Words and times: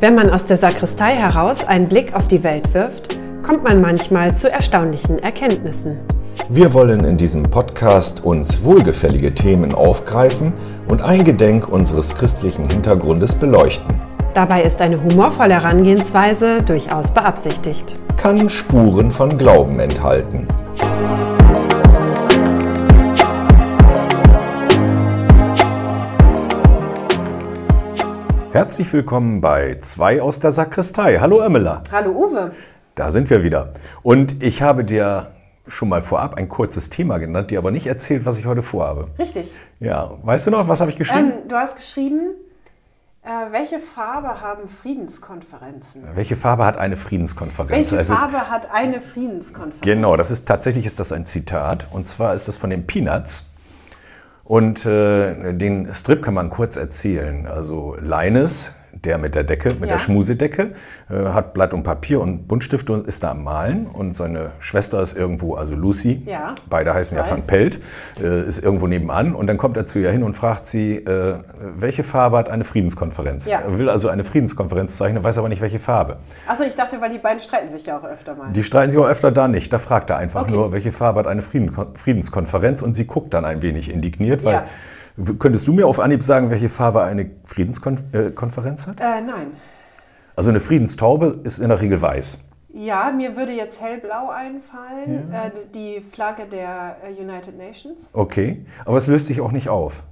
Wenn 0.00 0.14
man 0.14 0.30
aus 0.30 0.44
der 0.44 0.56
Sakristei 0.56 1.16
heraus 1.16 1.64
einen 1.66 1.88
Blick 1.88 2.14
auf 2.14 2.28
die 2.28 2.44
Welt 2.44 2.72
wirft, 2.72 3.18
kommt 3.42 3.64
man 3.64 3.80
manchmal 3.80 4.32
zu 4.32 4.48
erstaunlichen 4.48 5.18
Erkenntnissen. 5.18 5.98
Wir 6.48 6.72
wollen 6.72 7.04
in 7.04 7.16
diesem 7.16 7.42
Podcast 7.42 8.24
uns 8.24 8.62
wohlgefällige 8.62 9.34
Themen 9.34 9.74
aufgreifen 9.74 10.52
und 10.86 11.02
eingedenk 11.02 11.68
unseres 11.68 12.14
christlichen 12.14 12.70
Hintergrundes 12.70 13.34
beleuchten. 13.34 14.00
Dabei 14.34 14.62
ist 14.62 14.80
eine 14.80 15.02
humorvolle 15.02 15.54
Herangehensweise 15.54 16.62
durchaus 16.62 17.10
beabsichtigt. 17.10 17.96
Kann 18.16 18.48
Spuren 18.48 19.10
von 19.10 19.36
Glauben 19.36 19.80
enthalten. 19.80 20.46
Herzlich 28.58 28.92
willkommen 28.92 29.40
bei 29.40 29.78
Zwei 29.78 30.20
aus 30.20 30.40
der 30.40 30.50
Sakristei. 30.50 31.20
Hallo 31.20 31.38
Ermela. 31.38 31.84
Hallo 31.92 32.10
Uwe. 32.10 32.50
Da 32.96 33.12
sind 33.12 33.30
wir 33.30 33.44
wieder. 33.44 33.72
Und 34.02 34.42
ich 34.42 34.62
habe 34.62 34.82
dir 34.82 35.30
schon 35.68 35.88
mal 35.88 36.02
vorab 36.02 36.34
ein 36.34 36.48
kurzes 36.48 36.90
Thema 36.90 37.18
genannt, 37.18 37.52
dir 37.52 37.58
aber 37.58 37.70
nicht 37.70 37.86
erzählt, 37.86 38.26
was 38.26 38.36
ich 38.36 38.46
heute 38.46 38.62
vorhabe. 38.62 39.10
Richtig. 39.16 39.54
Ja, 39.78 40.10
weißt 40.24 40.48
du 40.48 40.50
noch, 40.50 40.66
was 40.66 40.80
habe 40.80 40.90
ich 40.90 40.96
geschrieben? 40.96 41.34
Ähm, 41.42 41.48
du 41.48 41.54
hast 41.54 41.76
geschrieben, 41.76 42.34
äh, 43.22 43.52
welche 43.52 43.78
Farbe 43.78 44.40
haben 44.40 44.68
Friedenskonferenzen? 44.68 46.02
Welche 46.14 46.34
Farbe 46.34 46.64
hat 46.64 46.78
eine 46.78 46.96
Friedenskonferenz? 46.96 47.92
Welche 47.92 48.12
Es 48.12 48.18
Farbe 48.18 48.50
hat 48.50 48.72
eine 48.72 49.00
Friedenskonferenz? 49.00 49.82
Genau, 49.82 50.16
das 50.16 50.32
ist 50.32 50.48
tatsächlich 50.48 50.84
ist 50.84 50.98
das 50.98 51.12
ein 51.12 51.26
Zitat. 51.26 51.86
Und 51.92 52.08
zwar 52.08 52.34
ist 52.34 52.48
das 52.48 52.56
von 52.56 52.70
den 52.70 52.88
Peanuts. 52.88 53.47
Und 54.48 54.86
äh, 54.86 55.52
den 55.52 55.92
Strip 55.92 56.22
kann 56.22 56.32
man 56.32 56.48
kurz 56.48 56.78
erzählen. 56.78 57.46
Also 57.46 57.96
Linus, 58.00 58.72
der 59.04 59.18
mit 59.18 59.34
der 59.34 59.44
Decke, 59.44 59.68
mit 59.74 59.82
Ja. 59.88 59.96
der 59.96 59.98
Schmusedecke, 59.98 60.72
äh, 61.10 61.14
hat 61.32 61.54
Blatt 61.54 61.74
und 61.74 61.82
Papier 61.82 62.20
und 62.20 62.48
Buntstifte 62.48 62.92
und 62.92 63.06
ist 63.06 63.22
da 63.24 63.30
am 63.30 63.44
Malen. 63.44 63.86
Und 63.86 64.14
seine 64.14 64.50
Schwester 64.60 65.00
ist 65.02 65.16
irgendwo, 65.16 65.54
also 65.54 65.74
Lucy, 65.74 66.22
Ja, 66.26 66.54
beide 66.68 66.94
heißen 66.94 67.16
ich 67.16 67.24
ja 67.24 67.30
Van 67.30 67.38
weiß. 67.40 67.46
Pelt, 67.46 67.80
äh, 68.22 68.42
ist 68.48 68.62
irgendwo 68.62 68.86
nebenan. 68.86 69.34
Und 69.34 69.46
dann 69.46 69.58
kommt 69.58 69.76
er 69.76 69.86
zu 69.86 69.98
ihr 69.98 70.10
hin 70.10 70.22
und 70.22 70.34
fragt 70.34 70.66
sie, 70.66 70.96
äh, 70.96 71.34
welche 71.76 72.02
Farbe 72.04 72.36
hat 72.38 72.48
eine 72.50 72.64
Friedenskonferenz? 72.64 73.46
Ja. 73.46 73.60
Er 73.60 73.78
will 73.78 73.88
also 73.90 74.08
eine 74.08 74.24
Friedenskonferenz 74.24 74.96
zeichnen, 74.96 75.22
weiß 75.22 75.38
aber 75.38 75.48
nicht, 75.48 75.60
welche 75.62 75.78
Farbe. 75.78 76.16
Achso, 76.46 76.64
ich 76.64 76.74
dachte, 76.74 77.00
weil 77.00 77.10
die 77.10 77.18
beiden 77.18 77.40
streiten 77.40 77.70
sich 77.70 77.86
ja 77.86 77.98
auch 77.98 78.04
öfter 78.04 78.34
mal. 78.34 78.52
Die 78.52 78.62
streiten 78.64 78.90
sich 78.90 79.00
auch 79.00 79.08
öfter 79.08 79.30
da 79.30 79.48
nicht. 79.48 79.72
Da 79.72 79.78
fragt 79.78 80.10
er 80.10 80.16
einfach 80.16 80.42
Okay. 80.42 80.52
nur, 80.52 80.72
welche 80.72 80.92
Farbe 80.92 81.20
hat 81.20 81.26
eine 81.26 81.42
Frieden 81.42 81.72
Friedenskonferenz 81.94 82.82
und 82.82 82.94
sie 82.94 83.06
guckt 83.06 83.34
dann 83.34 83.44
ein 83.44 83.62
wenig 83.62 83.90
indigniert, 83.92 84.44
weil 84.44 84.52
Ja. 84.54 84.64
Könntest 85.38 85.66
du 85.66 85.72
mir 85.72 85.86
auf 85.86 86.00
Anhieb 86.00 86.22
sagen, 86.22 86.50
welche 86.50 86.68
Farbe 86.68 87.02
eine 87.02 87.30
Friedenskonferenz 87.44 88.86
hat? 88.86 89.00
äh, 89.00 89.20
nein. 89.20 89.48
Also 90.36 90.50
eine 90.50 90.60
Friedenstaube 90.60 91.40
ist 91.42 91.58
in 91.58 91.68
der 91.68 91.80
Regel 91.80 92.00
weiß. 92.00 92.44
Ja, 92.72 93.10
mir 93.10 93.36
würde 93.36 93.52
jetzt 93.52 93.80
hellblau 93.80 94.28
einfallen, 94.30 95.32
äh, 95.32 95.50
die 95.74 96.00
Flagge 96.12 96.44
der 96.44 96.96
äh, 97.02 97.20
United 97.20 97.56
Nations. 97.58 98.08
Okay, 98.12 98.64
aber 98.84 98.98
es 98.98 99.06
löst 99.08 99.26
sich 99.26 99.40
auch 99.40 99.50
nicht 99.52 99.68
auf. 99.68 100.02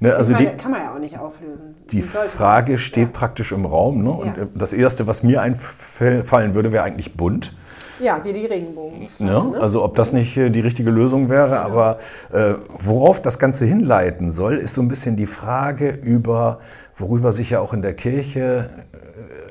Ne, 0.00 0.14
also 0.16 0.32
Mhm. 0.32 0.38
meine, 0.38 0.50
die, 0.52 0.56
kann 0.56 0.70
man 0.70 0.80
ja 0.82 0.94
auch 0.94 0.98
nicht 0.98 1.18
auflösen. 1.18 1.74
die 1.90 2.00
Frage 2.00 2.78
steht 2.78 3.08
Ja. 3.08 3.18
praktisch 3.18 3.52
im 3.52 3.66
Raum. 3.66 4.02
Ne? 4.02 4.10
Und 4.10 4.36
Ja. 4.38 4.42
äh, 4.44 4.46
das 4.54 4.72
Erste, 4.72 5.06
was 5.06 5.22
mir 5.22 5.42
einfallen 5.42 6.54
würde, 6.54 6.72
wäre 6.72 6.82
eigentlich 6.82 7.14
bunt. 7.14 7.54
Ja, 8.00 8.20
wie 8.24 8.32
die 8.32 8.46
Regenbogen. 8.46 9.08
Ne? 9.18 9.54
Also 9.60 9.84
ob 9.84 9.94
das 9.94 10.12
nicht 10.12 10.36
äh, 10.36 10.50
die 10.50 10.60
richtige 10.60 10.90
Lösung 10.90 11.28
wäre, 11.28 11.60
aber 11.60 11.98
äh, 12.32 12.54
worauf 12.68 13.20
das 13.22 13.38
Ganze 13.38 13.64
hinleiten 13.64 14.30
soll, 14.30 14.56
ist 14.56 14.74
so 14.74 14.82
ein 14.82 14.88
bisschen 14.88 15.16
die 15.16 15.26
Frage 15.26 15.90
über, 15.90 16.60
worüber 16.96 17.32
sich 17.32 17.50
ja 17.50 17.60
auch 17.60 17.72
in 17.72 17.82
der 17.82 17.94
Kirche 17.94 18.70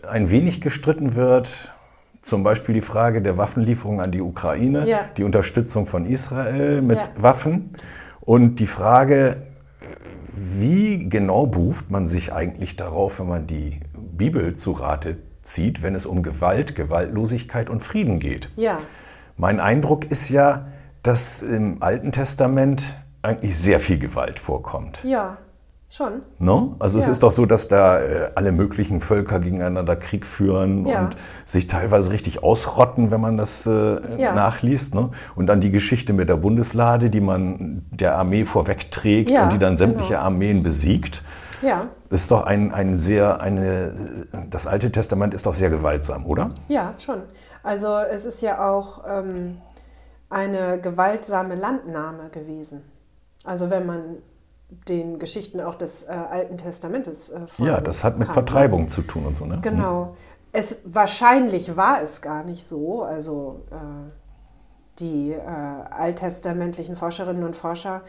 äh, 0.04 0.08
ein 0.08 0.30
wenig 0.30 0.62
gestritten 0.62 1.16
wird. 1.16 1.72
Zum 2.22 2.44
Beispiel 2.44 2.76
die 2.76 2.82
Frage 2.82 3.22
der 3.22 3.38
Waffenlieferung 3.38 4.00
an 4.02 4.12
die 4.12 4.22
Ukraine, 4.22 4.88
Ja. 4.88 5.00
die 5.18 5.24
Unterstützung 5.24 5.86
von 5.86 6.06
Israel 6.06 6.82
mit 6.82 6.98
Ja. 6.98 7.10
Waffen 7.18 7.72
und 8.22 8.60
die 8.60 8.68
Frage, 8.68 9.38
wie 10.36 11.10
genau 11.10 11.46
beruft 11.48 11.92
man 11.92 12.08
sich 12.08 12.34
eigentlich 12.34 12.76
darauf, 12.76 13.20
wenn 13.20 13.28
man 13.28 13.48
die 13.48 13.80
Bibel 14.18 14.56
zu 14.56 14.72
Rate 14.72 15.18
zieht, 15.44 15.82
wenn 15.84 15.94
es 15.96 16.06
um 16.06 16.24
Gewalt, 16.24 16.76
Gewaltlosigkeit 16.76 17.70
und 17.70 17.82
Frieden 17.82 18.20
geht? 18.20 18.50
Ja, 18.56 18.80
Mein 19.38 19.60
Eindruck 19.60 20.06
ist 20.12 20.30
ja, 20.30 20.66
dass 21.02 21.42
im 21.42 21.82
Alten 21.82 22.12
Testament 22.12 22.96
eigentlich 23.24 23.58
sehr 23.58 23.80
viel 23.80 23.98
Gewalt 24.00 24.40
vorkommt. 24.40 25.00
ja, 25.04 25.38
schon. 25.90 26.22
Ne? 26.40 26.70
Also 26.80 26.98
es 27.00 27.06
Ja. 27.06 27.12
ist 27.12 27.22
doch 27.24 27.32
so, 27.32 27.46
dass 27.46 27.68
da 27.68 28.00
äh, 28.02 28.32
alle 28.36 28.52
möglichen 28.52 29.00
Völker 29.00 29.40
gegeneinander 29.40 29.96
Krieg 29.96 30.26
führen 30.26 30.86
Ja. 30.88 31.06
und 31.06 31.16
sich 31.46 31.68
teilweise 31.68 32.12
richtig 32.12 32.42
ausrotten, 32.44 33.12
wenn 33.12 33.22
man 33.22 33.38
das 33.38 33.66
äh, 33.68 34.20
Ja. 34.22 34.34
nachliest. 34.34 34.96
Ne? 34.96 35.10
Und 35.36 35.48
dann 35.48 35.62
die 35.62 35.72
Geschichte 35.72 36.14
mit 36.14 36.30
der 36.30 36.38
Bundeslade, 36.38 37.10
die 37.12 37.22
man 37.22 37.86
der 37.92 38.16
Armee 38.18 38.44
vorwegträgt 38.46 39.30
und 39.32 39.54
die 39.54 39.60
dann 39.60 39.78
sämtliche 39.78 40.14
genau. 40.14 40.22
Armeen 40.26 40.64
besiegt. 40.64 41.22
Ja, 41.62 41.88
Das 42.14 42.22
ist 42.22 42.30
doch 42.30 42.44
ein, 42.44 42.72
ein 42.72 43.00
sehr, 43.00 43.42
eine, 43.42 43.92
das 44.52 44.68
Alte 44.68 44.92
Testament 44.92 45.34
ist 45.34 45.48
doch 45.48 45.56
sehr 45.56 45.72
gewaltsam, 45.72 46.28
oder? 46.28 46.48
ja, 46.68 46.94
schon. 47.00 47.24
Also 47.64 47.98
es 47.98 48.28
ist 48.28 48.44
ja 48.44 48.70
auch 48.70 49.04
ähm, 49.08 49.58
eine 50.30 50.80
gewaltsame 50.80 51.56
Landnahme 51.56 52.30
gewesen. 52.30 52.84
Also 53.44 53.72
wenn 53.72 53.88
man 53.88 54.18
den 54.88 55.18
Geschichten 55.18 55.60
auch 55.60 55.74
des 55.74 56.04
äh, 56.04 56.10
Alten 56.12 56.60
Testamentes 56.60 57.30
äh, 57.30 57.48
Ja, 57.58 57.82
das 57.82 58.04
hat 58.04 58.20
mit 58.20 58.28
kann, 58.28 58.36
Vertreibung 58.36 58.90
zu 58.90 59.02
tun 59.02 59.26
und 59.26 59.36
so, 59.36 59.48
ne? 59.48 59.58
Genau. 59.64 60.16
Es, 60.52 60.82
wahrscheinlich 60.86 61.76
war 61.76 62.00
es 62.04 62.22
gar 62.22 62.44
nicht 62.44 62.64
so. 62.64 63.02
Also 63.02 63.62
äh, 63.72 63.76
die 65.00 65.32
äh, 65.32 65.40
alttestamentlichen 65.42 66.96
Forscherinnen 66.96 67.44
und 67.44 67.56
Forscher 67.56 68.04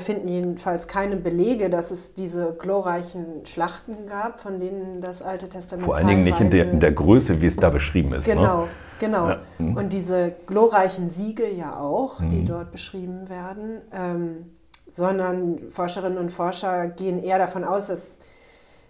finden 0.00 0.26
jedenfalls 0.26 0.88
keine 0.88 1.16
Belege, 1.16 1.70
dass 1.70 1.92
es 1.92 2.12
diese 2.12 2.56
glorreichen 2.58 3.46
Schlachten 3.46 4.08
gab, 4.08 4.40
von 4.40 4.58
denen 4.58 5.00
das 5.00 5.22
Alte 5.22 5.48
Testament 5.48 5.86
Vor 5.86 5.96
allen 5.96 6.08
Dingen 6.08 6.24
nicht 6.24 6.40
in 6.40 6.50
der, 6.50 6.70
in 6.70 6.80
der 6.80 6.90
Größe, 6.90 7.40
wie 7.40 7.46
es 7.46 7.54
da 7.54 7.70
beschrieben 7.70 8.12
ist. 8.12 8.24
Genau, 8.24 8.62
Ne? 8.62 8.68
genau. 8.98 9.28
Ja, 9.28 9.38
mhm. 9.58 9.76
Und 9.76 9.92
diese 9.92 10.34
glorreichen 10.46 11.08
Siege 11.10 11.48
ja 11.48 11.78
auch, 11.78 12.20
die 12.20 12.44
dort 12.44 12.72
beschrieben 12.72 13.28
werden, 13.28 13.80
ähm, 13.92 14.46
sondern 14.88 15.70
Forscherinnen 15.70 16.18
und 16.18 16.32
Forscher 16.32 16.88
gehen 16.88 17.22
eher 17.22 17.38
davon 17.38 17.62
aus, 17.62 17.86
dass 17.86 18.18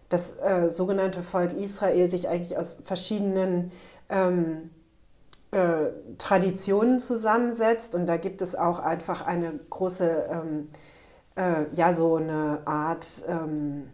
das 0.09 0.39
äh, 0.39 0.71
sogenannte 0.71 1.23
Volk 1.23 1.53
Israel 1.53 2.09
sich 2.09 2.29
eigentlich 2.29 2.57
aus 2.57 2.79
verschiedenen 2.83 3.73
ähm, 4.09 4.71
äh, 5.51 5.91
Traditionen 6.19 7.01
zusammensetzt 7.01 7.95
und 7.95 8.07
da 8.07 8.17
gibt 8.17 8.43
es 8.43 8.55
auch 8.55 8.79
einfach 8.79 9.25
eine 9.25 9.59
große, 9.71 10.29
ähm, 10.31 10.69
äh, 11.37 11.75
ja, 11.75 11.95
so 11.95 12.17
eine 12.17 12.61
Art 12.67 13.23
ähm, 13.27 13.89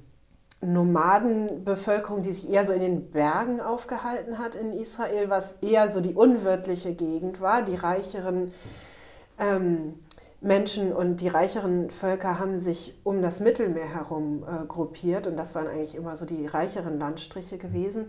Nomadenbevölkerung, 0.60 2.22
die 2.22 2.32
sich 2.32 2.50
eher 2.50 2.66
so 2.66 2.72
in 2.72 2.80
den 2.80 3.10
Bergen 3.10 3.60
aufgehalten 3.60 4.38
hat 4.38 4.54
in 4.54 4.72
Israel, 4.72 5.30
was 5.30 5.54
eher 5.60 5.90
so 5.90 6.00
die 6.00 6.14
unwirtliche 6.14 6.94
Gegend 6.94 7.40
war. 7.40 7.62
Die 7.62 7.76
reicheren 7.76 8.52
ähm, 9.38 9.94
Menschen 10.40 10.92
und 10.92 11.20
die 11.20 11.28
reicheren 11.28 11.90
Völker 11.90 12.38
haben 12.38 12.58
sich 12.58 12.94
um 13.02 13.22
das 13.22 13.40
Mittelmeer 13.40 13.94
herum 13.94 14.44
äh, 14.44 14.66
gruppiert 14.66 15.26
und 15.26 15.36
das 15.36 15.54
waren 15.54 15.66
eigentlich 15.66 15.94
immer 15.94 16.16
so 16.16 16.24
die 16.24 16.46
reicheren 16.46 16.98
Landstriche 16.98 17.58
gewesen. 17.58 18.06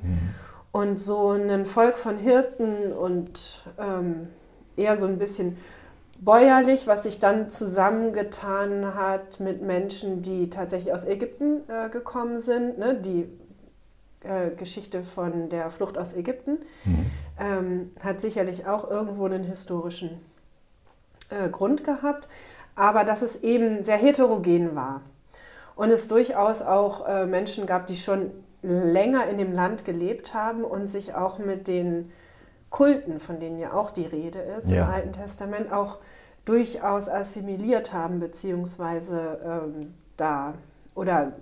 Und 0.76 1.00
so 1.00 1.30
ein 1.32 1.66
Volk 1.66 1.98
von 1.98 2.18
Hirten 2.18 2.92
und 2.92 3.64
ähm, 3.78 4.28
eher 4.76 4.98
so 4.98 5.06
ein 5.06 5.18
bisschen 5.18 5.56
bäuerlich, 6.20 6.86
was 6.86 7.04
sich 7.04 7.18
dann 7.18 7.50
zusammengetan 7.50 8.94
hat 8.94 9.40
mit 9.40 9.62
Menschen, 9.62 10.22
die 10.22 10.50
tatsächlich 10.50 10.94
aus 10.94 11.06
Ägypten 11.06 11.62
äh, 11.70 11.90
gekommen 11.90 12.42
sind. 12.42 12.78
Ne? 12.78 13.00
Die 13.00 13.30
äh, 14.28 14.52
Geschichte 14.52 15.04
von 15.04 15.48
der 15.48 15.70
Flucht 15.70 15.98
aus 15.98 16.12
Ägypten 16.12 16.58
ähm, 17.40 17.92
hat 18.02 18.20
sicherlich 18.20 18.68
auch 18.68 18.92
irgendwo 18.92 19.28
einen 19.28 19.46
historischen 19.46 20.20
äh, 21.30 21.48
Grund 21.48 21.86
gehabt, 21.86 22.28
aber 22.76 23.06
dass 23.06 23.22
es 23.22 23.38
eben 23.38 23.86
sehr 23.86 23.96
heterogen 23.96 24.76
war 24.76 25.04
und 25.76 25.92
es 25.92 26.08
durchaus 26.08 26.62
auch 26.62 27.08
äh, 27.08 27.26
Menschen 27.26 27.66
gab, 27.66 27.86
die 27.88 27.96
schon 27.96 28.32
länger 28.62 29.28
in 29.28 29.38
dem 29.38 29.52
Land 29.52 29.86
gelebt 29.86 30.34
haben 30.34 30.64
und 30.64 30.88
sich 30.88 31.14
auch 31.14 31.38
mit 31.38 31.68
den 31.68 32.12
Kulten, 32.70 33.20
von 33.20 33.40
denen 33.40 33.60
ja 33.60 33.74
auch 33.74 33.92
die 33.92 34.06
Rede 34.06 34.40
ist 34.40 34.70
Ja. 34.70 34.86
im 34.86 34.90
Alten 34.92 35.12
Testament, 35.12 35.72
auch 35.72 36.00
durchaus 36.46 37.10
assimiliert 37.10 37.94
haben, 37.94 38.20
beziehungsweise 38.20 39.40
ähm, 39.46 39.94
da 40.18 40.54
oder 40.96 41.34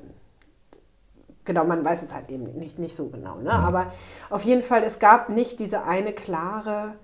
genau, 1.46 1.66
man 1.66 1.84
weiß 1.84 2.04
es 2.04 2.14
halt 2.14 2.30
eben 2.30 2.44
nicht, 2.58 2.80
nicht 2.80 2.96
so 2.96 3.08
genau. 3.10 3.36
Ne? 3.36 3.52
Aber 3.52 3.88
auf 4.30 4.44
jeden 4.44 4.62
Fall, 4.62 4.84
es 4.84 5.00
gab 5.00 5.30
nicht 5.30 5.60
diese 5.60 5.84
eine 5.84 6.14
klare, 6.14 6.96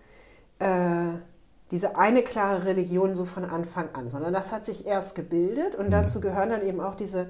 äh, 0.59 1.13
diese 1.71 1.98
eine 1.98 2.24
klare 2.24 2.66
Religion 2.66 3.16
so 3.16 3.25
von 3.25 3.45
Anfang 3.45 3.89
an, 3.94 4.10
sondern 4.10 4.33
das 4.33 4.51
hat 4.51 4.66
sich 4.66 4.86
erst 4.86 5.16
gebildet 5.16 5.75
und 5.75 5.92
dazu 5.92 6.19
gehören 6.19 6.50
dann 6.50 6.66
eben 6.66 6.81
auch 6.81 6.95
diese 6.95 7.30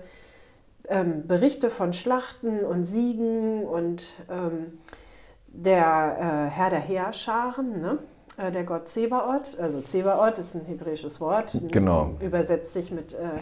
ähm, 0.87 1.27
Berichte 1.27 1.69
von 1.69 1.93
Schlachten 1.93 2.63
und 2.63 2.83
Siegen 2.83 3.63
und 3.65 4.13
ähm, 4.29 4.79
der 5.47 6.47
äh, 6.47 6.49
Herr 6.49 6.69
der 6.69 6.79
Heerscharen, 6.79 7.81
ne? 7.81 7.99
Äh, 8.37 8.51
der 8.51 8.63
Gott 8.63 8.87
Zebaoth. 8.87 9.59
Also 9.59 9.81
Zebaoth 9.81 10.39
ist 10.39 10.55
ein 10.55 10.65
hebräisches 10.65 11.19
Wort. 11.19 11.59
Genau. 11.71 12.15
Übersetzt 12.21 12.73
sich 12.73 12.91
mit, 12.91 13.13
äh, 13.13 13.39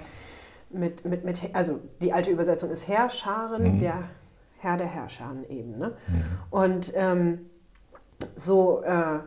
mit, 0.70 1.06
mit, 1.06 1.24
mit, 1.24 1.42
also 1.54 1.80
die 2.02 2.14
alte 2.14 2.32
Übersetzung 2.32 2.72
ist 2.72 2.88
Heerscharen, 2.88 3.76
mhm. 3.76 3.80
der 3.80 4.04
Herr 4.60 4.78
der 4.78 4.88
Herrscharen 4.88 5.48
eben. 5.50 5.78
Ne? 5.78 5.94
Mhm. 6.08 6.24
Und 6.50 6.92
ähm, 6.96 7.50
so 8.36 8.82
äh, 8.84 9.20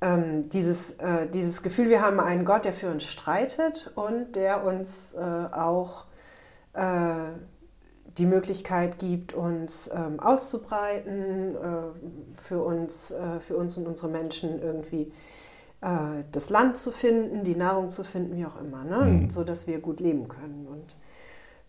ähm, 0.00 0.48
dieses, 0.48 0.92
äh, 0.92 1.28
dieses 1.28 1.62
Gefühl, 1.62 1.88
wir 1.88 2.00
haben 2.00 2.20
einen 2.20 2.44
Gott, 2.44 2.64
der 2.64 2.72
für 2.72 2.90
uns 2.90 3.04
streitet 3.04 3.92
und 3.94 4.34
der 4.34 4.64
uns 4.64 5.12
äh, 5.12 5.18
auch 5.18 6.06
äh, 6.72 7.32
die 8.18 8.26
Möglichkeit 8.26 8.98
gibt, 8.98 9.34
uns 9.34 9.90
ähm, 9.92 10.18
auszubreiten, 10.20 11.54
äh, 11.54 12.38
für, 12.40 12.62
uns, 12.62 13.10
äh, 13.10 13.40
für 13.40 13.56
uns 13.56 13.76
und 13.76 13.86
unsere 13.86 14.08
Menschen 14.08 14.60
irgendwie 14.60 15.12
äh, 15.80 16.24
das 16.32 16.50
Land 16.50 16.76
zu 16.76 16.92
finden, 16.92 17.44
die 17.44 17.54
Nahrung 17.54 17.90
zu 17.90 18.02
finden, 18.02 18.36
wie 18.36 18.46
auch 18.46 18.60
immer, 18.60 18.84
ne? 18.84 19.04
Mhm. 19.04 19.30
so 19.30 19.44
dass 19.44 19.66
wir 19.66 19.80
gut 19.80 20.00
leben 20.00 20.28
können. 20.28 20.66
Und 20.66 20.96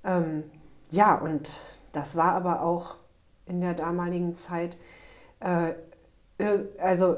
ähm, 0.04 0.44
ja, 0.90 1.16
und 1.16 1.52
das 1.92 2.16
war 2.16 2.34
aber 2.34 2.64
auch 2.64 2.96
in 3.46 3.62
der 3.62 3.74
damaligen 3.74 4.34
Zeit, 4.34 4.78
also 6.78 7.18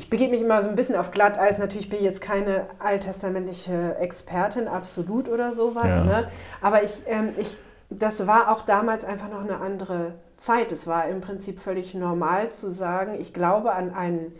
ich 0.00 0.08
begebe 0.08 0.30
mich 0.30 0.40
immer 0.40 0.62
so 0.62 0.70
ein 0.70 0.76
bisschen 0.76 0.96
auf 0.96 1.10
Glatteis. 1.10 1.58
Natürlich 1.58 1.90
bin 1.90 1.98
ich 1.98 2.06
jetzt 2.06 2.22
keine 2.22 2.68
alttestamentliche 2.78 3.96
Expertin, 3.96 4.66
absolut 4.66 5.28
oder 5.28 5.52
sowas. 5.52 5.98
Ja. 5.98 6.04
Ne? 6.04 6.28
Aber 6.62 6.82
ich, 6.82 7.02
ähm, 7.04 7.34
ich, 7.36 7.58
das 7.90 8.26
war 8.26 8.50
auch 8.50 8.62
damals 8.62 9.04
einfach 9.04 9.28
noch 9.28 9.44
eine 9.44 9.60
andere 9.60 10.14
Zeit. 10.38 10.72
Es 10.72 10.86
war 10.86 11.06
im 11.06 11.20
Prinzip 11.20 11.60
völlig 11.60 11.92
normal 11.92 12.50
zu 12.50 12.70
sagen, 12.70 13.14
ich 13.20 13.34
glaube 13.34 13.72
an 13.72 13.92
einen 13.92 14.34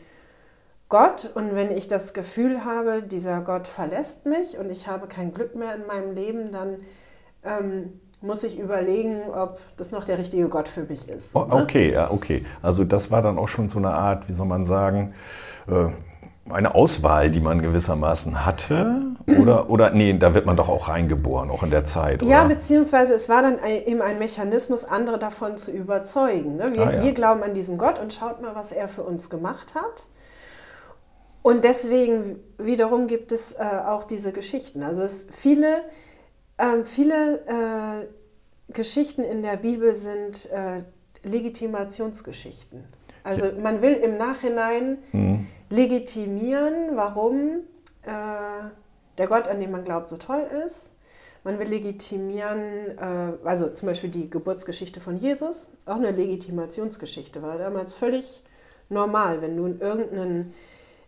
Gott 0.89 1.31
und 1.35 1.55
wenn 1.55 1.71
ich 1.71 1.89
das 1.89 2.15
Gefühl 2.15 2.65
habe, 2.65 3.03
dieser 3.03 3.43
Gott 3.43 3.69
verlässt 3.69 4.25
mich 4.25 4.56
und 4.56 4.71
ich 4.71 4.89
habe 4.89 5.09
kein 5.09 5.35
Glück 5.35 5.56
mehr 5.56 5.75
in 5.75 5.87
meinem 5.87 6.15
Leben, 6.15 6.53
dann 6.53 6.79
ähm, 7.45 8.01
muss 8.22 8.43
ich 8.43 8.58
überlegen, 8.58 9.22
ob 9.31 9.58
das 9.76 9.93
noch 9.93 10.05
der 10.05 10.19
richtige 10.19 10.49
Gott 10.49 10.69
für 10.69 10.82
mich 10.82 11.08
ist. 11.08 11.34
Oh, 11.34 11.46
okay, 11.50 11.93
ja, 11.93 12.11
okay. 12.11 12.44
Also 12.62 12.84
das 12.84 13.11
war 13.11 13.22
dann 13.22 13.38
auch 13.38 13.49
schon 13.49 13.69
so 13.69 13.78
eine 13.78 13.93
Art, 13.93 14.28
wie 14.28 14.32
soll 14.32 14.46
man 14.46 14.64
sagen, 14.64 15.14
äh, 15.69 15.90
eine 16.52 16.75
Auswahl, 16.75 17.31
die 17.31 17.40
man 17.40 17.62
gewissermaßen 17.62 18.44
hatte? 18.44 19.02
Oder, 19.40 19.70
oder 19.70 19.90
nee, 19.90 20.17
da 20.19 20.34
wird 20.34 20.46
man 20.46 20.56
doch 20.56 20.69
auch 20.69 20.88
reingeboren, 20.88 21.50
auch 21.50 21.62
in 21.62 21.70
der 21.70 21.84
Zeit. 21.84 22.22
Oder? 22.22 22.31
Ja, 22.31 22.44
beziehungsweise 22.44 23.14
es 23.14 23.28
war 23.28 23.43
dann 23.43 23.58
eben 23.64 24.02
ein 24.02 24.19
Mechanismus, 24.19 24.84
andere 24.84 25.19
davon 25.19 25.56
zu 25.56 25.70
überzeugen. 25.70 26.56
Ne? 26.56 26.72
Wir, 26.75 26.87
ah, 26.87 26.93
ja. 26.94 27.02
wir 27.02 27.12
glauben 27.12 27.43
an 27.43 27.55
diesen 27.55 27.78
Gott 27.78 27.99
und 27.99 28.12
schaut 28.12 28.43
mal, 28.43 28.55
was 28.55 28.72
er 28.72 28.88
für 28.88 29.02
uns 29.02 29.31
gemacht 29.31 29.75
hat. 29.75 30.06
Und 31.43 31.64
deswegen 31.64 32.37
wiederum 32.58 33.06
gibt 33.06 33.32
es 33.32 33.52
äh, 33.52 33.64
auch 33.87 34.05
diese 34.05 34.32
Geschichten. 34.32 34.82
Also 34.82 35.02
es 35.02 35.26
viele 35.31 35.82
ähm, 36.61 36.85
viele 36.85 37.41
äh, 37.47 38.73
Geschichten 38.73 39.25
in 39.25 39.43
der 39.43 39.57
Bibel 39.57 39.95
sind 39.95 40.49
äh, 40.51 40.83
Legitimationsgeschichten. 41.23 42.85
Also 43.25 43.47
ja. 43.47 43.53
man 43.53 43.83
will 43.83 43.95
im 43.95 44.17
Nachhinein 44.17 44.99
mhm. 45.12 45.47
legitimieren, 45.69 46.97
warum 46.97 47.62
äh, 48.03 48.69
der 49.19 49.27
Gott, 49.27 49.49
an 49.49 49.61
den 49.61 49.71
man 49.71 49.85
glaubt, 49.85 50.09
so 50.09 50.17
toll 50.17 50.47
ist. 50.67 50.91
Man 51.43 51.59
will 51.59 51.69
legitimieren, 51.69 52.99
äh, 52.99 53.33
also 53.45 53.71
zum 53.71 53.89
Beispiel 53.89 54.11
die 54.11 54.29
Geburtsgeschichte 54.29 55.01
von 55.01 55.17
Jesus, 55.17 55.71
ist 55.77 55.89
auch 55.89 55.97
eine 55.97 56.11
Legitimationsgeschichte, 56.11 57.43
war 57.43 57.59
damals 57.59 57.95
völlig 57.95 58.43
normal, 58.89 59.41
wenn 59.41 59.56
nun 59.56 59.81
irgendeinen, 59.81 60.55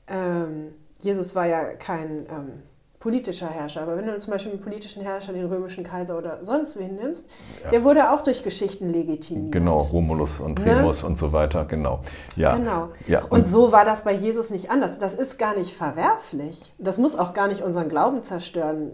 ähm, 0.08 0.74
Jesus 1.00 1.34
war 1.34 1.46
ja 1.46 1.74
kein 1.74 2.26
ähm, 2.30 2.62
politischer 3.02 3.48
Herrscher. 3.48 3.82
Aber 3.82 3.96
wenn 3.96 4.06
du 4.06 4.16
zum 4.18 4.32
Beispiel 4.32 4.52
einen 4.52 4.60
politischen 4.60 5.02
Herrscher, 5.02 5.32
den 5.32 5.46
römischen 5.46 5.82
Kaiser 5.82 6.16
oder 6.16 6.44
sonst 6.44 6.78
wen 6.78 6.94
nimmst, 6.94 7.28
ja. 7.64 7.70
der 7.70 7.82
wurde 7.82 8.12
auch 8.12 8.20
durch 8.20 8.44
Geschichten 8.44 8.88
legitimiert. 8.88 9.50
Genau, 9.50 9.78
Romulus 9.78 10.38
und 10.38 10.60
ne? 10.60 10.76
Remus 10.76 11.02
ne? 11.02 11.08
und 11.08 11.18
so 11.18 11.32
weiter, 11.32 11.64
genau. 11.64 12.00
Ja. 12.36 12.54
genau. 12.54 12.90
Ja, 13.08 13.24
und, 13.24 13.30
und, 13.32 13.48
so 13.48 13.72
war 13.72 13.84
das 13.84 14.04
bei 14.04 14.12
Jesus 14.12 14.50
nicht 14.50 14.70
anders. 14.70 14.98
Das 14.98 15.14
ist 15.14 15.36
gar 15.36 15.56
nicht 15.56 15.74
verwerflich. 15.74 16.72
Das 16.78 16.98
muss 16.98 17.18
auch 17.18 17.34
gar 17.34 17.48
nicht 17.48 17.62
unseren 17.62 17.88
Glauben 17.88 18.22
zerstören. 18.22 18.92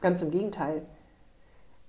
Ganz 0.00 0.22
im 0.22 0.30
Gegenteil. 0.30 0.82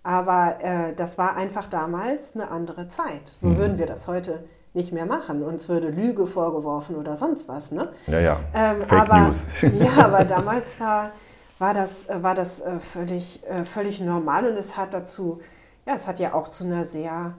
Aber 0.03 0.57
äh, 0.59 0.93
das 0.93 1.17
war 1.17 1.37
einfach 1.37 1.67
damals 1.67 2.35
eine 2.35 2.51
andere 2.51 2.89
Zeit. 2.89 3.29
So 3.39 3.47
mhm. 3.47 3.57
würden 3.57 3.77
wir 3.77 3.85
das 3.85 4.09
heute 4.09 4.43
nicht 4.73 4.91
mehr 4.91 5.05
machen. 5.05 5.43
Uns 5.43 5.69
würde 5.69 5.87
Lüge 5.87 6.27
vorgeworfen 6.27 6.97
oder 6.97 7.15
sonst 7.15 7.47
was. 7.47 7.71
Ne? 7.71 7.87
Ja, 8.07 8.19
ja. 8.19 8.39
Ähm, 8.53 8.81
Fake 8.81 8.99
aber, 8.99 9.19
News. 9.21 9.45
ja, 9.61 10.03
aber 10.03 10.25
damals 10.25 10.77
war 10.81 11.11
war 11.59 11.73
das, 11.73 12.07
äh, 12.09 12.23
war 12.23 12.35
das 12.35 12.61
äh, 12.61 12.79
völlig, 12.79 13.45
äh, 13.47 13.63
völlig 13.63 13.99
normal 13.99 14.47
und 14.47 14.57
es 14.57 14.77
hat 14.77 14.93
dazu, 14.93 15.41
ja, 15.85 15.93
es 15.93 16.07
hat 16.07 16.19
ja 16.19 16.33
auch 16.33 16.47
zu 16.47 16.63
einer 16.63 16.85
sehr, 16.85 17.37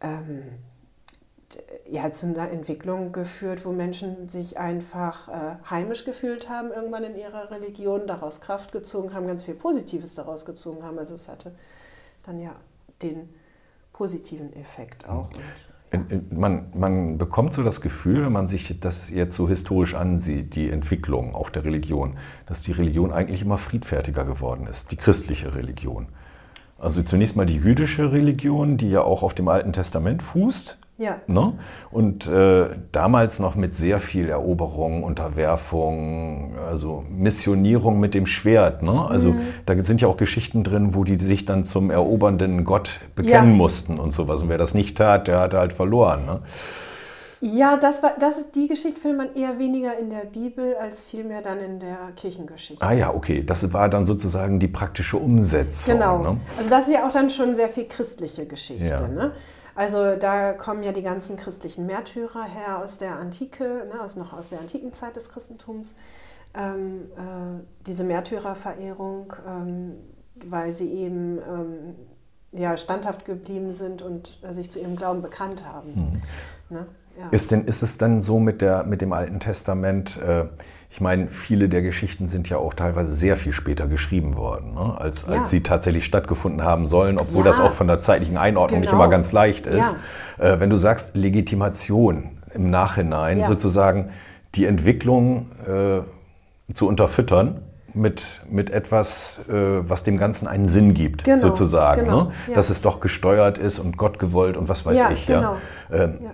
ähm, 0.00 0.42
ja, 1.88 2.10
zu 2.10 2.26
einer 2.26 2.50
Entwicklung 2.50 3.12
geführt, 3.12 3.64
wo 3.64 3.70
Menschen 3.70 4.28
sich 4.28 4.58
einfach 4.58 5.28
äh, 5.28 5.56
heimisch 5.70 6.04
gefühlt 6.04 6.48
haben, 6.48 6.72
irgendwann 6.72 7.04
in 7.04 7.16
ihrer 7.16 7.50
Religion, 7.50 8.06
daraus 8.06 8.40
Kraft 8.40 8.72
gezogen 8.72 9.14
haben, 9.14 9.26
ganz 9.26 9.44
viel 9.44 9.54
Positives 9.54 10.14
daraus 10.14 10.44
gezogen 10.44 10.82
haben. 10.82 10.98
Also 10.98 11.14
es 11.14 11.28
hatte 11.28 11.54
dann 12.24 12.40
ja 12.40 12.54
den 13.02 13.32
positiven 13.92 14.52
Effekt 14.54 15.08
auch. 15.08 15.28
Und, 15.28 15.73
man, 16.30 16.66
man, 16.74 17.18
bekommt 17.18 17.54
so 17.54 17.62
das 17.62 17.80
Gefühl, 17.80 18.24
wenn 18.24 18.32
man 18.32 18.48
sich 18.48 18.80
das 18.80 19.10
jetzt 19.10 19.36
so 19.36 19.48
historisch 19.48 19.94
ansieht, 19.94 20.54
die 20.56 20.70
Entwicklung 20.70 21.34
auch 21.34 21.50
der 21.50 21.64
Religion, 21.64 22.16
dass 22.46 22.62
die 22.62 22.72
Religion 22.72 23.12
eigentlich 23.12 23.42
immer 23.42 23.58
friedfertiger 23.58 24.24
geworden 24.24 24.66
ist, 24.66 24.90
die 24.90 24.96
christliche 24.96 25.54
Religion. 25.54 26.08
Also 26.78 27.02
zunächst 27.02 27.36
mal 27.36 27.46
die 27.46 27.56
jüdische 27.56 28.12
Religion, 28.12 28.76
die 28.76 28.90
ja 28.90 29.02
auch 29.02 29.22
auf 29.22 29.34
dem 29.34 29.48
Alten 29.48 29.72
Testament 29.72 30.22
fußt, 30.22 30.78
ja. 30.96 31.20
Ne? 31.26 31.54
Und 31.90 32.26
äh, 32.28 32.68
damals 32.92 33.40
noch 33.40 33.56
mit 33.56 33.74
sehr 33.74 33.98
viel 33.98 34.28
Eroberung, 34.28 35.02
Unterwerfung, 35.02 36.54
also 36.68 37.04
Missionierung 37.10 37.98
mit 37.98 38.14
dem 38.14 38.26
Schwert. 38.26 38.82
Ne? 38.82 39.04
Also 39.08 39.32
mhm. 39.32 39.40
da 39.66 39.76
sind 39.82 40.00
ja 40.00 40.08
auch 40.08 40.16
Geschichten 40.16 40.62
drin, 40.62 40.94
wo 40.94 41.02
die 41.02 41.18
sich 41.18 41.44
dann 41.44 41.64
zum 41.64 41.90
erobernden 41.90 42.64
Gott 42.64 43.00
bekennen 43.16 43.50
ja. 43.50 43.56
mussten 43.56 43.98
und 43.98 44.12
sowas. 44.12 44.42
Und 44.42 44.48
wer 44.48 44.58
das 44.58 44.74
nicht 44.74 44.96
tat, 44.96 45.26
der 45.26 45.40
hatte 45.40 45.58
halt 45.58 45.72
verloren. 45.72 46.26
Ne? 46.26 46.40
Ja, 47.40 47.76
das 47.76 48.02
war, 48.02 48.14
das, 48.18 48.52
die 48.52 48.68
Geschichte 48.68 48.98
findet 48.98 49.18
man 49.18 49.34
eher 49.34 49.58
weniger 49.58 49.98
in 49.98 50.08
der 50.08 50.24
Bibel 50.24 50.76
als 50.76 51.04
vielmehr 51.04 51.42
dann 51.42 51.58
in 51.58 51.78
der 51.78 52.12
Kirchengeschichte. 52.16 52.82
Ah 52.82 52.92
ja, 52.92 53.12
okay. 53.12 53.42
Das 53.44 53.70
war 53.74 53.90
dann 53.90 54.06
sozusagen 54.06 54.60
die 54.60 54.68
praktische 54.68 55.18
Umsetzung. 55.18 55.94
Genau. 55.94 56.22
Ne? 56.22 56.40
Also 56.56 56.70
das 56.70 56.86
ist 56.86 56.94
ja 56.94 57.06
auch 57.06 57.12
dann 57.12 57.28
schon 57.28 57.54
sehr 57.54 57.68
viel 57.68 57.86
christliche 57.86 58.46
Geschichte. 58.46 58.86
Ja. 58.86 59.08
Ne? 59.08 59.32
Also 59.74 60.16
da 60.16 60.52
kommen 60.52 60.82
ja 60.82 60.92
die 60.92 61.02
ganzen 61.02 61.36
christlichen 61.36 61.86
Märtyrer 61.86 62.44
her 62.44 62.78
aus 62.78 62.98
der 62.98 63.16
Antike, 63.16 63.88
ne, 63.92 64.00
aus, 64.00 64.16
noch 64.16 64.32
aus 64.32 64.50
der 64.50 64.60
antiken 64.60 64.92
Zeit 64.92 65.16
des 65.16 65.30
Christentums. 65.30 65.94
Ähm, 66.54 67.10
äh, 67.16 67.64
diese 67.86 68.04
Märtyrerverehrung, 68.04 69.32
ähm, 69.46 69.94
weil 70.36 70.72
sie 70.72 70.92
eben 70.92 71.38
ähm, 71.38 71.94
ja, 72.56 72.76
standhaft 72.76 73.24
geblieben 73.24 73.74
sind 73.74 74.02
und 74.02 74.38
äh, 74.42 74.52
sich 74.52 74.70
zu 74.70 74.78
ihrem 74.78 74.96
Glauben 74.96 75.22
bekannt 75.22 75.64
haben. 75.66 75.90
Mhm. 75.94 76.76
Ne? 76.76 76.86
Ja. 77.18 77.28
Ist, 77.30 77.50
denn, 77.50 77.64
ist 77.64 77.82
es 77.82 77.98
denn 77.98 78.20
so 78.20 78.40
mit, 78.40 78.60
der, 78.60 78.84
mit 78.84 79.00
dem 79.00 79.12
Alten 79.12 79.38
Testament, 79.38 80.20
äh, 80.20 80.46
ich 80.90 81.00
meine, 81.00 81.28
viele 81.28 81.68
der 81.68 81.82
Geschichten 81.82 82.26
sind 82.26 82.48
ja 82.48 82.56
auch 82.56 82.74
teilweise 82.74 83.12
sehr 83.12 83.36
viel 83.36 83.52
später 83.52 83.86
geschrieben 83.86 84.36
worden, 84.36 84.74
ne? 84.74 84.98
als, 84.98 85.24
ja. 85.26 85.38
als 85.38 85.50
sie 85.50 85.62
tatsächlich 85.62 86.04
stattgefunden 86.04 86.62
haben 86.62 86.86
sollen, 86.86 87.18
obwohl 87.18 87.44
ja. 87.44 87.50
das 87.50 87.60
auch 87.60 87.72
von 87.72 87.86
der 87.86 88.00
zeitlichen 88.00 88.36
Einordnung 88.36 88.80
genau. 88.80 88.92
nicht 88.92 89.00
immer 89.00 89.08
ganz 89.08 89.32
leicht 89.32 89.66
ist. 89.66 89.94
Äh, 90.38 90.58
wenn 90.58 90.70
du 90.70 90.76
sagst 90.76 91.14
Legitimation 91.14 92.30
im 92.52 92.70
Nachhinein, 92.70 93.44
sozusagen 93.44 94.10
die 94.54 94.66
Entwicklung 94.66 95.50
äh, 95.66 96.02
zu 96.72 96.88
unterfüttern, 96.88 97.60
mit, 97.94 98.42
mit 98.50 98.70
etwas, 98.70 99.40
äh, 99.48 99.52
was 99.52 100.02
dem 100.02 100.18
Ganzen 100.18 100.48
einen 100.48 100.68
Sinn 100.68 100.94
gibt, 100.94 101.24
genau, 101.24 101.40
sozusagen. 101.40 102.04
Genau, 102.04 102.24
ne? 102.24 102.32
ja. 102.48 102.54
Dass 102.54 102.70
es 102.70 102.82
doch 102.82 103.00
gesteuert 103.00 103.58
ist 103.58 103.78
und 103.78 103.96
Gott 103.96 104.18
gewollt 104.18 104.56
und 104.56 104.68
was 104.68 104.84
weiß 104.84 104.98
ja, 104.98 105.10
ich. 105.10 105.26
Genau. 105.26 105.56
Ja? 105.90 105.96
Ähm, 106.04 106.18
ja 106.22 106.30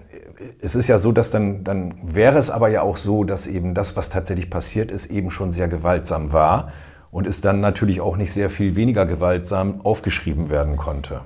es 0.60 0.74
ist 0.74 0.88
ja 0.88 0.98
so, 0.98 1.12
dass 1.12 1.30
dann, 1.30 1.64
dann 1.64 1.94
wäre 2.02 2.38
es 2.38 2.50
aber 2.50 2.68
ja 2.68 2.82
auch 2.82 2.96
so, 2.96 3.24
dass 3.24 3.46
eben 3.46 3.74
das, 3.74 3.96
was 3.96 4.08
tatsächlich 4.08 4.50
passiert 4.50 4.90
ist, 4.90 5.06
eben 5.06 5.30
schon 5.30 5.50
sehr 5.50 5.68
gewaltsam 5.68 6.32
war 6.32 6.72
und 7.10 7.26
es 7.26 7.40
dann 7.40 7.60
natürlich 7.60 8.00
auch 8.00 8.16
nicht 8.16 8.32
sehr 8.32 8.50
viel 8.50 8.76
weniger 8.76 9.06
gewaltsam 9.06 9.80
aufgeschrieben 9.82 10.50
werden 10.50 10.76
konnte. 10.76 11.22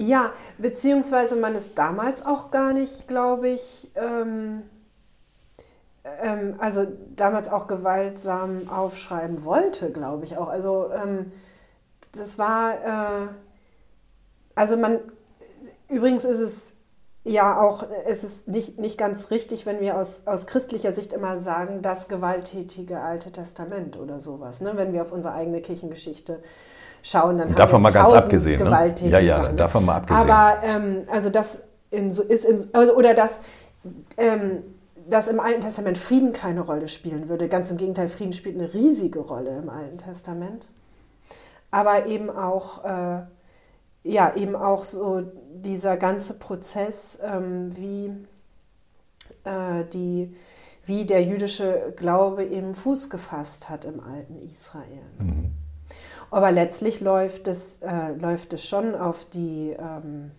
Ja, 0.00 0.30
beziehungsweise 0.58 1.36
man 1.36 1.54
es 1.54 1.74
damals 1.74 2.26
auch 2.26 2.50
gar 2.50 2.72
nicht, 2.72 3.06
glaube 3.06 3.48
ich, 3.48 3.90
ähm, 3.94 4.62
ähm, 6.22 6.56
also 6.58 6.86
damals 7.16 7.50
auch 7.50 7.66
gewaltsam 7.66 8.68
aufschreiben 8.68 9.44
wollte, 9.44 9.90
glaube 9.90 10.24
ich 10.24 10.36
auch. 10.36 10.48
Also 10.48 10.90
ähm, 10.92 11.32
das 12.12 12.38
war, 12.38 12.74
äh, 12.74 13.28
also 14.54 14.76
man, 14.76 15.00
übrigens 15.88 16.24
ist 16.24 16.40
es 16.40 16.72
ja 17.24 17.58
auch, 17.58 17.84
es 18.06 18.22
ist 18.22 18.48
nicht, 18.48 18.78
nicht 18.78 18.98
ganz 18.98 19.30
richtig, 19.30 19.64
wenn 19.64 19.80
wir 19.80 19.96
aus, 19.96 20.22
aus 20.26 20.46
christlicher 20.46 20.92
Sicht 20.92 21.12
immer 21.14 21.38
sagen, 21.38 21.80
das 21.80 22.08
gewalttätige 22.08 23.00
Alte 23.00 23.32
Testament 23.32 23.98
oder 23.98 24.20
sowas. 24.20 24.60
Ne? 24.60 24.72
Wenn 24.76 24.92
wir 24.92 25.02
auf 25.02 25.12
unsere 25.12 25.32
eigene 25.32 25.62
Kirchengeschichte 25.62 26.40
schauen, 27.02 27.38
dann 27.38 27.54
davon 27.54 27.62
haben 27.62 27.70
wir 27.72 27.78
mal 27.78 27.92
ganz 27.92 28.12
abgesehen, 28.12 28.58
ne? 28.58 28.64
gewalttätige 28.66 29.10
Ja, 29.16 29.20
ja, 29.20 29.42
Sachen. 29.42 29.56
davon 29.56 29.84
mal 29.86 29.96
abgesehen. 29.96 30.30
Aber 30.30 30.62
ähm, 30.62 31.08
also 31.10 31.30
das 31.30 31.62
in, 31.90 32.10
ist 32.10 32.44
in, 32.44 32.68
also, 32.74 32.94
oder 32.94 33.14
dass, 33.14 33.38
ähm, 34.18 34.62
dass 35.08 35.28
im 35.28 35.40
Alten 35.40 35.60
Testament 35.60 35.98
Frieden 35.98 36.32
keine 36.32 36.60
Rolle 36.62 36.88
spielen 36.88 37.28
würde. 37.28 37.48
Ganz 37.48 37.70
im 37.70 37.76
Gegenteil, 37.76 38.08
Frieden 38.08 38.32
spielt 38.32 38.56
eine 38.56 38.72
riesige 38.72 39.20
Rolle 39.20 39.58
im 39.58 39.68
Alten 39.68 39.98
Testament. 39.98 40.68
Aber 41.70 42.06
eben 42.06 42.30
auch, 42.30 42.84
äh, 42.84 43.22
ja, 44.04 44.34
eben 44.36 44.54
auch 44.54 44.84
so 44.84 45.22
dieser 45.54 45.96
ganze 45.96 46.34
Prozess, 46.34 47.18
ähm, 47.22 47.76
wie, 47.76 48.12
äh, 49.44 49.84
die, 49.92 50.34
wie 50.86 51.04
der 51.04 51.22
jüdische 51.22 51.92
Glaube 51.96 52.44
eben 52.44 52.74
Fuß 52.74 53.10
gefasst 53.10 53.68
hat 53.68 53.84
im 53.84 54.00
alten 54.00 54.36
Israel. 54.36 55.02
Mhm. 55.18 55.52
Aber 56.30 56.50
letztlich 56.50 57.00
läuft 57.00 57.48
es, 57.48 57.78
äh, 57.82 58.12
läuft 58.14 58.52
es 58.52 58.64
schon 58.64 58.94
auf, 58.94 59.24
die, 59.24 59.74
ähm, 59.78 60.32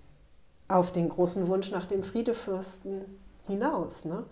auf 0.68 0.92
den 0.92 1.10
großen 1.10 1.48
Wunsch 1.48 1.72
nach 1.72 1.86
dem 1.86 2.04
Friedefürsten 2.04 3.02
hinaus. 3.48 4.06
Ne? 4.06 4.24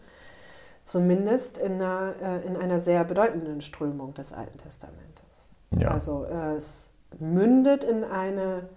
Zumindest 0.84 1.58
in 1.58 1.74
einer, 1.74 2.16
äh, 2.22 2.46
in 2.46 2.58
einer 2.58 2.80
sehr 2.80 3.04
bedeutenden 3.06 3.62
Strömung 3.62 4.14
des 4.14 4.34
Alten 4.34 4.58
Testamentes. 4.58 5.24
Ja. 5.72 5.90
Also 5.90 6.26
äh, 6.26 6.56
es 6.56 6.90
mündet 7.20 7.84
in, 7.84 8.04
eine, 8.04 8.70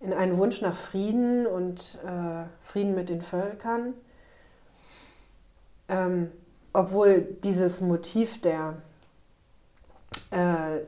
in 0.00 0.12
einen 0.12 0.36
Wunsch 0.36 0.60
nach 0.60 0.74
Frieden 0.74 1.46
und 1.46 1.98
äh, 2.04 2.44
Frieden 2.60 2.94
mit 2.94 3.08
den 3.08 3.22
Völkern. 3.22 3.94
Ähm, 5.88 6.30
obwohl 6.72 7.20
dieses 7.42 7.80
Motiv 7.80 8.40
der, 8.40 8.74
äh, 10.30 10.80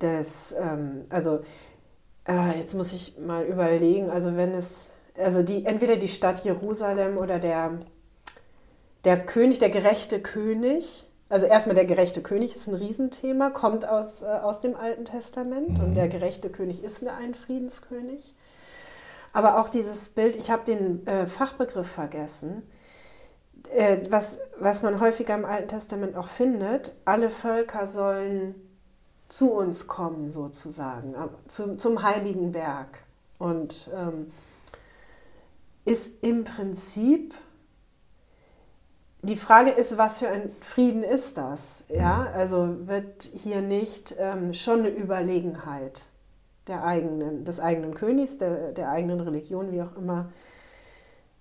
des, 0.00 0.54
ähm, 0.58 1.04
also 1.10 1.40
äh, 2.26 2.58
jetzt 2.58 2.74
muss 2.74 2.92
ich 2.92 3.18
mal 3.18 3.44
überlegen, 3.44 4.10
also 4.10 4.36
wenn 4.36 4.52
es, 4.52 4.90
also 5.16 5.42
die, 5.42 5.64
entweder 5.64 5.96
die 5.96 6.08
Stadt 6.08 6.44
Jerusalem 6.44 7.18
oder 7.18 7.38
der, 7.38 7.78
der 9.06 9.24
König, 9.24 9.60
der 9.60 9.70
gerechte 9.70 10.20
König, 10.20 11.06
also 11.28 11.46
erstmal 11.46 11.76
der 11.76 11.84
gerechte 11.84 12.22
König 12.22 12.56
ist 12.56 12.66
ein 12.66 12.74
Riesenthema, 12.74 13.50
kommt 13.50 13.88
aus, 13.88 14.22
äh, 14.22 14.26
aus 14.26 14.60
dem 14.60 14.74
Alten 14.74 15.04
Testament 15.04 15.78
und 15.78 15.94
der 15.94 16.08
gerechte 16.08 16.50
König 16.50 16.82
ist 16.82 17.06
ein 17.06 17.36
Friedenskönig. 17.36 18.34
Aber 19.32 19.60
auch 19.60 19.68
dieses 19.68 20.08
Bild, 20.08 20.34
ich 20.34 20.50
habe 20.50 20.64
den 20.64 21.06
äh, 21.06 21.28
Fachbegriff 21.28 21.86
vergessen, 21.86 22.64
äh, 23.70 23.98
was, 24.10 24.38
was 24.58 24.82
man 24.82 25.00
häufiger 25.00 25.34
im 25.34 25.44
Alten 25.44 25.68
Testament 25.68 26.16
auch 26.16 26.28
findet, 26.28 26.92
alle 27.04 27.30
Völker 27.30 27.86
sollen 27.86 28.56
zu 29.28 29.52
uns 29.52 29.86
kommen 29.86 30.32
sozusagen, 30.32 31.14
zum, 31.46 31.78
zum 31.78 32.02
heiligen 32.02 32.50
Berg. 32.50 33.02
Und 33.38 33.88
ähm, 33.94 34.32
ist 35.84 36.10
im 36.22 36.42
Prinzip, 36.42 37.34
die 39.22 39.36
Frage 39.36 39.70
ist, 39.70 39.98
was 39.98 40.18
für 40.18 40.28
ein 40.28 40.50
Frieden 40.60 41.02
ist 41.02 41.38
das? 41.38 41.84
Ja, 41.88 42.28
also 42.34 42.86
wird 42.86 43.22
hier 43.22 43.60
nicht 43.62 44.14
ähm, 44.18 44.52
schon 44.52 44.80
eine 44.80 44.90
Überlegenheit 44.90 46.02
der 46.66 46.84
eigenen, 46.84 47.44
des 47.44 47.60
eigenen 47.60 47.94
Königs, 47.94 48.38
der, 48.38 48.72
der 48.72 48.90
eigenen 48.90 49.20
Religion, 49.20 49.72
wie 49.72 49.82
auch 49.82 49.96
immer, 49.96 50.30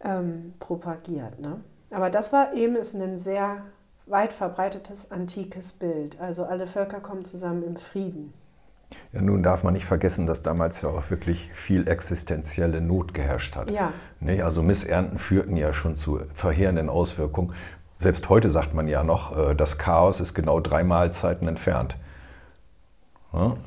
ähm, 0.02 0.54
propagiert. 0.60 1.40
Ne? 1.40 1.60
Aber 1.90 2.10
das 2.10 2.32
war 2.32 2.54
eben 2.54 2.76
ist 2.76 2.94
ein 2.96 3.20
sehr 3.20 3.64
weit 4.06 4.34
verbreitetes 4.34 5.12
antikes 5.12 5.74
Bild. 5.74 6.20
Also 6.20 6.44
alle 6.44 6.68
Völker 6.68 7.00
kommen 7.00 7.26
zusammen 7.26 7.64
im 7.64 7.76
Frieden. 7.76 8.34
Ja, 9.14 9.22
nun 9.22 9.44
darf 9.44 9.64
man 9.64 9.74
nicht 9.74 9.86
vergessen, 9.86 10.26
dass 10.26 10.42
damals 10.42 10.82
ja 10.82 10.90
auch 10.90 11.10
wirklich 11.10 11.50
viel 11.54 11.88
existenzielle 11.88 12.82
Not 12.82 13.14
geherrscht 13.14 13.56
hat. 13.56 13.72
Ja. 13.72 13.94
Ne, 14.20 14.42
Also 14.44 14.62
Missernten 14.62 15.18
führten 15.20 15.56
ja 15.58 15.74
schon 15.74 15.96
zu 15.96 16.22
verheerenden 16.34 16.90
Auswirkungen. 16.90 17.54
Selbst 17.98 18.28
heute 18.30 18.52
sagt 18.52 18.74
man 18.74 18.88
ja 18.90 19.04
noch, 19.04 19.38
äh, 19.38 19.56
das 19.56 19.78
Chaos 19.78 20.20
ist 20.20 20.34
genau 20.34 20.60
drei 20.60 20.84
Mahlzeiten 20.84 21.48
entfernt. 21.48 21.96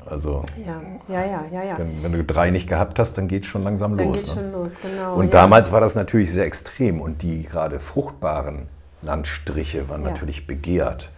Also 0.07 0.43
Ja, 0.65 0.81
ja, 1.07 1.23
ja, 1.25 1.43
ja, 1.51 1.63
ja. 1.63 1.77
wenn, 1.77 2.03
wenn 2.03 2.11
du 2.11 2.23
drei 2.23 2.49
nicht 2.49 2.67
gehabt 2.67 2.97
hast, 2.97 3.19
dann 3.19 3.27
geht 3.27 3.43
es 3.43 3.49
schon 3.49 3.63
langsam 3.63 3.95
Dann 3.95 4.07
los. 4.07 4.17
geht 4.17 4.27
ne? 4.27 4.33
schon 4.33 4.51
los, 4.51 4.71
genau. 4.81 5.13
Und 5.15 5.25
ja. 5.25 5.31
damals 5.31 5.71
war 5.71 5.79
das 5.79 5.93
natürlich 5.93 6.31
sehr 6.31 6.45
extrem 6.45 6.99
und 6.99 7.21
die 7.21 7.43
gerade 7.43 7.79
fruchtbaren 7.79 8.67
Landstriche 9.03 9.87
waren 9.87 10.01
Ja. 10.03 10.09
natürlich 10.09 10.47
begehrt. 10.47 11.11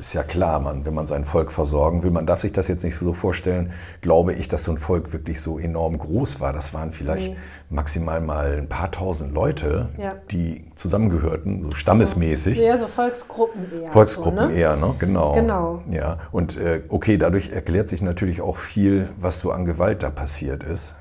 Ist 0.00 0.14
ja 0.14 0.22
klar, 0.22 0.58
man, 0.60 0.86
wenn 0.86 0.94
man 0.94 1.06
sein 1.06 1.24
Volk 1.26 1.52
versorgen 1.52 2.02
will, 2.02 2.10
man 2.10 2.24
darf 2.24 2.40
sich 2.40 2.52
das 2.52 2.68
jetzt 2.68 2.82
nicht 2.84 2.96
so 2.96 3.12
vorstellen, 3.12 3.72
glaube 4.00 4.32
ich, 4.32 4.48
dass 4.48 4.64
so 4.64 4.72
ein 4.72 4.78
Volk 4.78 5.12
wirklich 5.12 5.42
so 5.42 5.58
enorm 5.58 5.98
groß 5.98 6.40
war. 6.40 6.54
Das 6.54 6.72
waren 6.72 6.92
vielleicht 6.92 7.32
Nee. 7.32 7.36
maximal 7.68 8.20
mal 8.22 8.56
ein 8.56 8.68
paar 8.68 8.90
tausend 8.90 9.34
Leute, 9.34 9.90
Ja. 9.98 10.14
die 10.30 10.64
zusammengehörten, 10.74 11.64
so 11.64 11.70
stammesmäßig. 11.76 12.56
Sehr 12.56 12.78
so 12.78 12.86
Volksgruppen 12.86 13.66
eher. 13.70 13.90
Volksgruppen 13.92 14.38
so, 14.40 14.46
ne? 14.48 14.54
eher, 14.54 14.76
ne? 14.76 14.94
Genau. 14.98 15.32
Genau. 15.32 15.82
Ja, 15.90 16.18
und 16.32 16.56
äh, 16.56 16.80
okay, 16.88 17.18
dadurch 17.18 17.50
erklärt 17.52 17.90
sich 17.90 18.00
natürlich 18.00 18.40
auch 18.40 18.56
viel, 18.56 19.10
was 19.20 19.38
so 19.40 19.52
an 19.52 19.66
Gewalt 19.66 20.02
da 20.02 20.08
passiert 20.10 20.62
ist. 20.64 20.94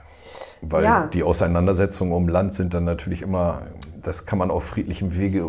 Weil 0.61 0.83
Ja. 0.83 1.07
die 1.07 1.23
Auseinandersetzungen 1.23 2.11
um 2.11 2.27
Land 2.27 2.53
sind 2.53 2.73
dann 2.73 2.83
natürlich 2.83 3.21
immer, 3.21 3.61
das 4.03 4.25
kann 4.25 4.37
man 4.39 4.51
auf 4.51 4.65
friedlichem 4.65 5.15
Wege 5.17 5.45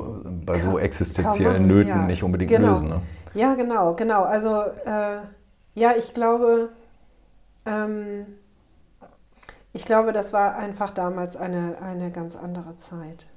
bei 0.46 0.60
so 0.60 0.74
Ka- 0.74 0.78
existenziellen 0.78 1.62
machen, 1.62 1.66
Nöten 1.66 1.88
ja. 1.88 2.06
nicht 2.06 2.22
unbedingt 2.22 2.52
Genau. 2.52 2.70
lösen. 2.74 2.88
Ne? 2.90 3.00
Ja, 3.34 3.54
genau, 3.54 3.94
genau. 3.94 4.22
Also 4.22 4.62
äh, 4.62 5.20
ja, 5.74 5.92
ich 5.96 6.12
glaube, 6.14 6.70
ähm, 7.64 8.26
ich 9.72 9.84
glaube, 9.84 10.12
das 10.12 10.32
war 10.32 10.56
einfach 10.56 10.90
damals 10.90 11.36
eine, 11.36 11.78
eine 11.80 12.10
ganz 12.10 12.34
andere 12.36 12.76
Zeit. 12.76 13.28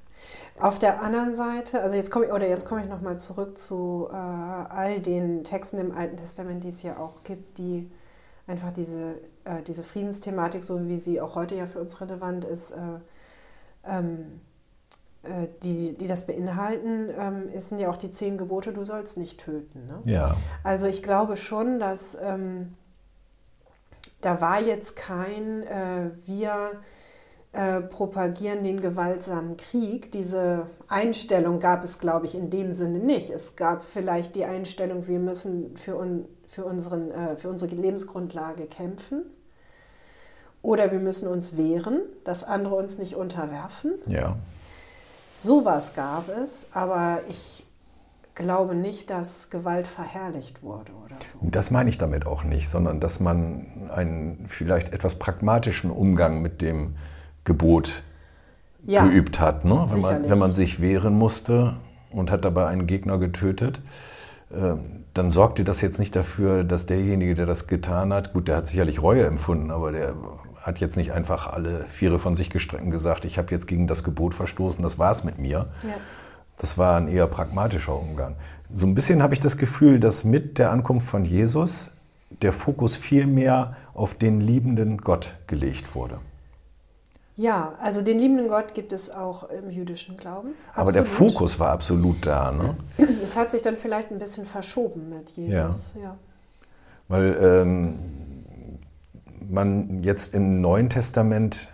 Auf 0.58 0.78
der 0.78 1.02
anderen 1.02 1.34
Seite, 1.34 1.80
also 1.80 1.96
jetzt 1.96 2.10
komme 2.10 2.26
ich, 2.26 2.32
oder 2.32 2.48
jetzt 2.48 2.66
komme 2.66 2.82
ich 2.82 2.88
nochmal 2.88 3.18
zurück 3.18 3.58
zu 3.58 4.08
äh, 4.10 4.14
all 4.14 5.00
den 5.00 5.44
Texten 5.44 5.78
im 5.78 5.92
Alten 5.96 6.16
Testament, 6.16 6.64
die 6.64 6.68
es 6.68 6.82
ja 6.82 6.96
auch 6.96 7.22
gibt, 7.24 7.58
die 7.58 7.90
einfach 8.46 8.72
diese, 8.72 9.16
äh, 9.44 9.62
diese 9.66 9.82
Friedensthematik, 9.82 10.62
so 10.62 10.86
wie 10.88 10.96
sie 10.98 11.20
auch 11.20 11.34
heute 11.34 11.54
ja 11.54 11.66
für 11.66 11.80
uns 11.80 12.00
relevant 12.00 12.44
ist, 12.44 12.70
äh, 12.72 12.76
ähm, 13.84 14.40
äh, 14.40 14.53
die, 15.62 15.96
die 15.96 16.06
das 16.06 16.26
beinhalten, 16.26 17.08
ähm, 17.18 17.60
sind 17.60 17.78
ja 17.78 17.90
auch 17.90 17.96
die 17.96 18.10
zehn 18.10 18.38
Gebote, 18.38 18.72
du 18.72 18.84
sollst 18.84 19.16
nicht 19.16 19.40
töten. 19.40 19.86
Ne? 19.86 20.12
Ja. 20.12 20.36
Also 20.62 20.86
ich 20.86 21.02
glaube 21.02 21.36
schon, 21.36 21.78
dass 21.78 22.16
ähm, 22.20 22.74
da 24.20 24.40
war 24.40 24.60
jetzt 24.60 24.96
kein, 24.96 25.62
äh, 25.64 26.10
wir 26.24 26.80
äh, 27.52 27.82
propagieren 27.82 28.64
den 28.64 28.80
gewaltsamen 28.80 29.56
Krieg. 29.56 30.10
Diese 30.12 30.66
Einstellung 30.88 31.60
gab 31.60 31.84
es, 31.84 31.98
glaube 31.98 32.26
ich, 32.26 32.34
in 32.34 32.50
dem 32.50 32.72
Sinne 32.72 32.98
nicht. 32.98 33.30
Es 33.30 33.54
gab 33.54 33.82
vielleicht 33.82 34.34
die 34.34 34.44
Einstellung, 34.44 35.06
wir 35.06 35.18
müssen 35.18 35.76
für, 35.76 35.96
un, 35.96 36.26
für, 36.46 36.64
unseren, 36.64 37.10
äh, 37.10 37.36
für 37.36 37.48
unsere 37.48 37.74
Lebensgrundlage 37.74 38.66
kämpfen. 38.66 39.24
Oder 40.62 40.90
wir 40.90 40.98
müssen 40.98 41.28
uns 41.28 41.58
wehren, 41.58 42.00
dass 42.24 42.42
andere 42.42 42.76
uns 42.76 42.96
nicht 42.96 43.14
unterwerfen. 43.16 43.92
Ja. 44.06 44.38
Sowas 45.38 45.94
gab 45.94 46.28
es, 46.28 46.66
aber 46.72 47.20
ich 47.28 47.64
glaube 48.34 48.74
nicht, 48.74 49.10
dass 49.10 49.50
Gewalt 49.50 49.86
verherrlicht 49.86 50.62
wurde 50.62 50.92
oder 51.04 51.16
so. 51.24 51.38
Das 51.42 51.70
meine 51.70 51.88
ich 51.90 51.98
damit 51.98 52.26
auch 52.26 52.44
nicht, 52.44 52.68
sondern 52.68 53.00
dass 53.00 53.20
man 53.20 53.90
einen 53.94 54.46
vielleicht 54.48 54.92
etwas 54.92 55.16
pragmatischen 55.18 55.90
Umgang 55.90 56.42
mit 56.42 56.60
dem 56.60 56.96
Gebot 57.44 58.02
Ja, 58.84 59.06
geübt 59.06 59.38
hat. 59.38 59.64
Ne? 59.64 59.86
Wenn, 59.90 60.00
man, 60.00 60.28
wenn 60.28 60.38
man 60.38 60.52
sich 60.52 60.80
wehren 60.80 61.14
musste 61.16 61.76
und 62.10 62.30
hat 62.30 62.44
dabei 62.44 62.66
einen 62.66 62.86
Gegner 62.86 63.18
getötet, 63.18 63.80
äh, 64.50 64.74
dann 65.14 65.30
sorgte 65.30 65.62
das 65.62 65.80
jetzt 65.80 65.98
nicht 66.00 66.16
dafür, 66.16 66.64
dass 66.64 66.86
derjenige, 66.86 67.34
der 67.36 67.46
das 67.46 67.68
getan 67.68 68.12
hat, 68.12 68.32
gut, 68.32 68.48
der 68.48 68.56
hat 68.56 68.66
sicherlich 68.66 69.00
Reue 69.00 69.24
empfunden, 69.24 69.70
aber 69.70 69.92
der 69.92 70.14
hat 70.64 70.80
jetzt 70.80 70.96
nicht 70.96 71.12
einfach 71.12 71.46
alle 71.52 71.84
Viere 71.90 72.18
von 72.18 72.34
sich 72.34 72.50
gestreckt 72.50 72.82
und 72.82 72.90
gesagt, 72.90 73.24
ich 73.24 73.38
habe 73.38 73.52
jetzt 73.52 73.66
gegen 73.66 73.86
das 73.86 74.02
Gebot 74.02 74.34
verstoßen, 74.34 74.82
das 74.82 74.98
war's 74.98 75.22
mit 75.22 75.38
mir. 75.38 75.66
ja. 75.82 75.94
Das 76.56 76.78
war 76.78 76.96
ein 76.96 77.08
eher 77.08 77.26
pragmatischer 77.26 77.96
Umgang. 77.98 78.36
So 78.70 78.86
ein 78.86 78.94
bisschen 78.94 79.24
habe 79.24 79.34
ich 79.34 79.40
das 79.40 79.58
Gefühl, 79.58 79.98
dass 79.98 80.22
mit 80.22 80.56
der 80.58 80.70
Ankunft 80.70 81.08
von 81.08 81.24
Jesus 81.24 81.90
der 82.42 82.52
Fokus 82.52 82.94
viel 82.94 83.26
mehr 83.26 83.76
auf 83.92 84.14
den 84.14 84.40
liebenden 84.40 84.98
Gott 84.98 85.34
gelegt 85.48 85.96
wurde. 85.96 86.18
ja, 87.34 87.72
also 87.80 88.02
den 88.02 88.20
liebenden 88.20 88.46
Gott 88.48 88.72
gibt 88.72 88.92
es 88.92 89.10
auch 89.10 89.50
im 89.50 89.68
jüdischen 89.68 90.16
Glauben. 90.16 90.50
Aber 90.74 90.92
der 90.92 91.02
Absolut. 91.02 91.32
Fokus 91.32 91.58
war 91.58 91.70
absolut 91.70 92.24
da. 92.24 92.52
Ne? 92.52 92.76
Es 93.24 93.36
hat 93.36 93.50
sich 93.50 93.62
dann 93.62 93.76
vielleicht 93.76 94.12
ein 94.12 94.20
bisschen 94.20 94.46
verschoben 94.46 95.08
mit 95.08 95.30
Jesus. 95.30 95.96
Ja. 96.00 96.16
Weil 97.08 97.36
ähm, 97.42 97.98
man 99.54 100.02
jetzt 100.02 100.34
im 100.34 100.60
Neuen 100.60 100.90
Testament 100.90 101.68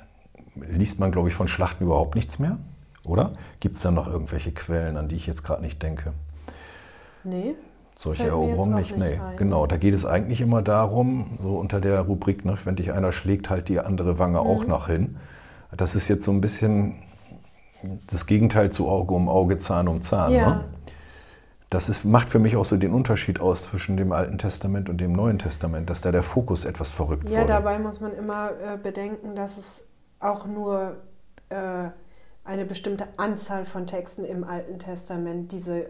liest 0.54 1.00
man, 1.00 1.10
glaube 1.10 1.28
ich, 1.28 1.34
von 1.34 1.48
Schlachten 1.48 1.84
überhaupt 1.84 2.14
nichts 2.14 2.38
mehr, 2.38 2.58
oder? 3.06 3.32
Gibt 3.60 3.76
es 3.76 3.82
da 3.82 3.90
noch 3.90 4.06
irgendwelche 4.06 4.52
Quellen, 4.52 4.96
an 4.96 5.08
die 5.08 5.16
ich 5.16 5.26
jetzt 5.26 5.42
gerade 5.42 5.62
nicht 5.62 5.82
denke? 5.82 6.12
Nee. 7.24 7.54
Solche 7.96 8.28
Eroberungen 8.28 8.76
nicht, 8.76 8.96
nicht 8.96 9.10
nee. 9.10 9.20
Ein. 9.20 9.36
Genau, 9.36 9.66
da 9.66 9.76
geht 9.76 9.92
es 9.92 10.06
eigentlich 10.06 10.40
immer 10.40 10.62
darum, 10.62 11.38
so 11.42 11.58
unter 11.58 11.80
der 11.80 12.00
Rubrik, 12.00 12.44
ne, 12.44 12.56
wenn 12.64 12.76
dich 12.76 12.92
einer 12.92 13.12
schlägt, 13.12 13.50
halt 13.50 13.68
die 13.68 13.78
andere 13.78 14.18
Wange 14.18 14.40
mhm. 14.40 14.46
auch 14.46 14.66
noch 14.66 14.86
hin. 14.86 15.16
Das 15.76 15.94
ist 15.94 16.08
jetzt 16.08 16.24
so 16.24 16.32
ein 16.32 16.40
bisschen 16.40 16.94
das 18.06 18.26
Gegenteil 18.26 18.70
zu 18.70 18.88
Auge 18.88 19.14
um 19.14 19.28
Auge, 19.28 19.58
Zahn 19.58 19.88
um 19.88 20.02
Zahn. 20.02 20.32
Ja. 20.32 20.48
Ne? 20.48 20.64
Das 21.70 21.88
ist, 21.88 22.04
macht 22.04 22.28
für 22.28 22.40
mich 22.40 22.56
auch 22.56 22.64
so 22.64 22.76
den 22.76 22.92
Unterschied 22.92 23.40
aus 23.40 23.62
zwischen 23.62 23.96
dem 23.96 24.10
Alten 24.10 24.38
Testament 24.38 24.88
und 24.88 24.98
dem 24.98 25.12
Neuen 25.12 25.38
Testament, 25.38 25.88
dass 25.88 26.00
da 26.00 26.10
der 26.10 26.24
Fokus 26.24 26.64
etwas 26.64 26.90
verrückt 26.90 27.28
ja, 27.28 27.40
wurde. 27.40 27.40
Ja, 27.40 27.46
dabei 27.46 27.78
muss 27.78 28.00
man 28.00 28.12
immer 28.12 28.50
äh, 28.50 28.76
bedenken, 28.76 29.36
dass 29.36 29.56
es 29.56 29.84
auch 30.18 30.46
nur 30.46 30.96
äh, 31.48 31.90
eine 32.44 32.64
bestimmte 32.64 33.06
Anzahl 33.16 33.64
von 33.64 33.86
Texten 33.86 34.24
im 34.24 34.42
Alten 34.42 34.80
Testament 34.80 35.52
diese 35.52 35.86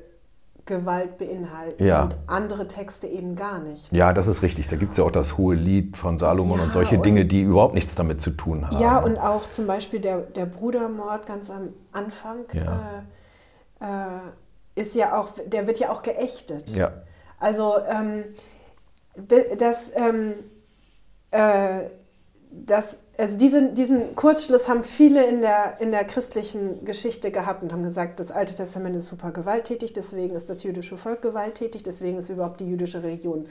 Gewalt 0.67 1.17
beinhalten 1.17 1.83
ja. 1.83 2.03
und 2.03 2.17
andere 2.27 2.67
Texte 2.67 3.07
eben 3.07 3.35
gar 3.35 3.59
nicht. 3.61 3.91
Ja, 3.91 4.13
das 4.13 4.27
ist 4.27 4.43
richtig. 4.43 4.69
Da 4.69 4.77
gibt 4.77 4.93
es 4.93 4.99
ja 4.99 5.05
auch 5.05 5.11
das 5.11 5.39
hohe 5.39 5.55
Lied 5.55 5.97
von 5.97 6.19
Salomon 6.19 6.59
ja, 6.59 6.65
und 6.65 6.73
solche 6.73 6.97
und 6.97 7.07
Dinge, 7.07 7.25
die 7.25 7.41
überhaupt 7.41 7.75
nichts 7.75 7.95
damit 7.95 8.21
zu 8.21 8.31
tun 8.33 8.67
haben. 8.67 8.79
Ja, 8.79 8.99
und 8.99 9.19
auch 9.19 9.49
zum 9.49 9.67
Beispiel 9.67 10.01
der, 10.01 10.19
der 10.19 10.45
Brudermord 10.45 11.27
ganz 11.27 11.51
am 11.51 11.71
Anfang 11.93 12.45
ja. 12.53 13.03
äh, 13.81 13.85
äh, 13.85 14.21
ist 14.81 14.95
ja 14.95 15.19
auch, 15.19 15.31
der 15.47 15.67
wird 15.67 15.79
ja 15.79 15.91
auch 15.91 16.03
geächtet. 16.03 16.71
Ja. 16.71 16.93
Also 17.39 17.79
ähm, 17.89 18.25
das, 19.59 19.93
ähm, 19.95 20.35
äh, 21.31 21.91
das 22.51 22.99
also 23.21 23.37
diesen, 23.37 23.75
diesen 23.75 24.17
Kurzschluss 24.17 24.69
haben 24.69 24.83
viele 24.83 25.27
in 25.27 25.43
der, 25.43 25.79
in 25.81 25.91
der 25.91 26.05
christlichen 26.05 26.87
Geschichte 26.87 27.31
gehabt 27.31 27.63
und 27.63 27.71
haben 27.71 27.83
gesagt, 27.83 28.19
das 28.19 28.33
Alte 28.33 28.55
Testament 28.55 28.97
ist 28.97 29.09
super 29.09 29.31
gewalttätig, 29.31 29.93
deswegen 29.93 30.35
ist 30.35 30.49
das 30.49 30.63
jüdische 30.63 30.97
Volk 30.97 31.21
gewalttätig, 31.21 31.83
deswegen 31.83 32.17
ist 32.19 32.31
überhaupt 32.31 32.61
die 32.61 32.67
jüdische 32.67 33.03
Religion 33.03 33.47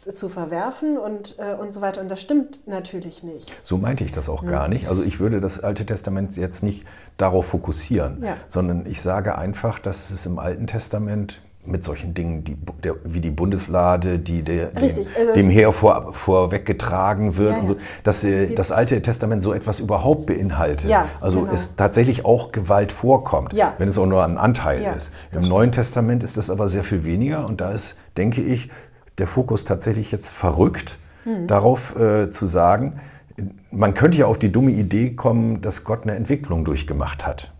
zu 0.00 0.28
verwerfen 0.28 0.96
und, 0.96 1.36
äh, 1.38 1.54
und 1.54 1.74
so 1.74 1.80
weiter. 1.80 2.00
Und 2.00 2.10
das 2.10 2.20
stimmt 2.20 2.66
natürlich 2.66 3.22
nicht. 3.22 3.52
So 3.64 3.76
meinte 3.76 4.02
ich 4.04 4.12
das 4.12 4.28
auch 4.28 4.42
ja. 4.42 4.50
gar 4.50 4.68
nicht. 4.68 4.88
Also 4.88 5.02
ich 5.02 5.20
würde 5.20 5.40
das 5.40 5.62
Alte 5.62 5.84
Testament 5.84 6.36
jetzt 6.36 6.62
nicht 6.62 6.86
darauf 7.18 7.46
fokussieren, 7.46 8.22
ja. 8.22 8.36
sondern 8.48 8.86
ich 8.86 9.02
sage 9.02 9.36
einfach, 9.36 9.78
dass 9.78 10.10
es 10.10 10.24
im 10.24 10.38
Alten 10.38 10.66
Testament 10.66 11.40
mit 11.66 11.84
solchen 11.84 12.14
Dingen 12.14 12.42
die, 12.42 12.56
der, 12.82 12.94
wie 13.04 13.20
die 13.20 13.30
Bundeslade, 13.30 14.18
die 14.18 14.42
der, 14.42 14.68
dem, 14.68 14.82
also 14.82 15.34
dem 15.34 15.50
Heer 15.50 15.72
vor, 15.72 16.14
vorweggetragen 16.14 17.36
wird, 17.36 17.52
ja, 17.52 17.58
ja. 17.58 17.66
So, 17.66 17.76
dass 18.02 18.24
äh, 18.24 18.54
das 18.54 18.72
Alte 18.72 19.02
Testament 19.02 19.42
so 19.42 19.52
etwas 19.52 19.78
überhaupt 19.78 20.24
beinhaltet. 20.24 20.88
Ja, 20.88 21.08
also 21.20 21.42
genau. 21.42 21.52
es 21.52 21.76
tatsächlich 21.76 22.24
auch 22.24 22.52
Gewalt 22.52 22.92
vorkommt, 22.92 23.54
wenn 23.76 23.88
es 23.88 23.98
auch 23.98 24.06
nur 24.06 24.24
ein 24.24 24.38
Anteil 24.38 24.94
ist. 24.96 25.12
Im 25.32 25.42
Neuen 25.42 25.70
Testament 25.70 26.22
ist 26.22 26.38
das 26.38 26.48
aber 26.48 26.70
sehr 26.70 26.82
viel 26.82 27.04
weniger 27.04 27.46
und 27.46 27.60
da 27.60 27.72
ist, 27.72 27.96
denke 28.16 28.40
ich, 28.40 28.70
der 29.20 29.26
Fokus 29.26 29.64
tatsächlich 29.64 30.10
jetzt 30.10 30.30
verrückt, 30.30 30.98
hm. 31.24 31.46
darauf 31.46 31.98
äh, 31.98 32.30
zu 32.30 32.46
sagen, 32.46 33.00
man 33.70 33.94
könnte 33.94 34.18
ja 34.18 34.26
auf 34.26 34.38
die 34.38 34.50
dumme 34.50 34.72
Idee 34.72 35.10
kommen, 35.14 35.60
dass 35.60 35.84
Gott 35.84 36.02
eine 36.02 36.14
Entwicklung 36.14 36.64
durchgemacht 36.64 37.26
hat. 37.26 37.52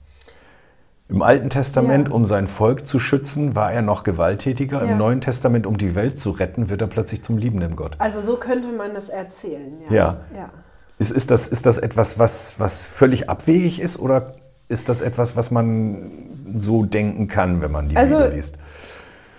Im 1.09 1.23
Alten 1.23 1.51
Testament, 1.51 2.09
ja. 2.09 2.15
um 2.15 2.25
sein 2.25 2.47
Volk 2.47 2.87
zu 2.87 3.01
schützen, 3.01 3.57
war 3.57 3.73
er 3.73 3.83
noch 3.83 4.05
gewalttätiger. 4.05 4.85
Ja. 4.85 4.93
Im 4.93 4.99
Neuen 4.99 5.21
Testament, 5.21 5.67
um 5.67 5.77
die 5.77 5.97
Welt 5.97 6.21
zu 6.21 6.31
retten, 6.31 6.71
wird 6.71 6.81
er 6.81 6.87
plötzlich 6.87 7.23
zum 7.23 7.37
liebenden 7.37 7.75
Gott. 7.75 7.97
Also 7.99 8.21
so 8.21 8.37
könnte 8.37 8.69
man 8.69 8.95
das 8.95 9.09
erzählen. 9.09 9.73
Ja. 9.89 9.95
ja. 9.95 10.17
ja. 10.37 10.51
Ist, 10.99 11.11
ist, 11.11 11.31
das, 11.31 11.49
ist 11.49 11.67
das 11.67 11.79
etwas, 11.79 12.19
was, 12.19 12.61
was 12.61 12.87
völlig 12.87 13.29
abwegig 13.29 13.81
ist 13.81 13.99
oder 13.99 14.35
ist 14.69 14.89
das 14.89 15.01
etwas, 15.01 15.35
was 15.35 15.51
man 15.51 16.13
so 16.55 16.85
denken 16.85 17.27
kann, 17.27 17.61
wenn 17.61 17.73
man 17.73 17.89
die 17.89 17.97
also, 17.97 18.19
Bibel 18.19 18.35
liest? 18.35 18.57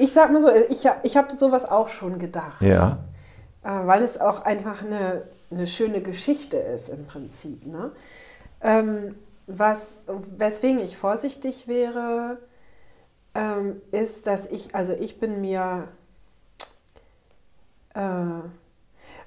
Ich 0.02 0.14
sag 0.14 0.32
mal 0.32 0.42
so, 0.42 0.50
ich, 0.50 0.88
ich 1.04 1.16
habe 1.16 1.38
sowas 1.38 1.66
auch 1.66 1.88
schon 1.88 2.18
gedacht. 2.18 2.62
Ja. 2.62 2.98
Äh, 3.64 3.70
weil 3.86 4.02
es 4.02 4.20
auch 4.20 4.44
einfach 4.44 4.84
eine, 4.84 5.24
eine 5.52 5.68
schöne 5.68 6.02
Geschichte 6.02 6.58
ist 6.58 6.90
im 6.90 7.06
Prinzip. 7.06 7.68
Ne? 7.68 7.92
Ähm, 8.62 9.16
was, 9.46 9.98
weswegen 10.08 10.82
ich 10.82 10.98
vorsichtig 10.98 11.68
wäre, 11.68 12.40
ähm, 13.36 13.80
ist, 13.92 14.26
dass 14.26 14.48
ich, 14.48 14.74
also 14.74 14.94
ich 14.94 15.20
bin 15.20 15.40
mir, 15.40 15.88
äh, 17.94 18.02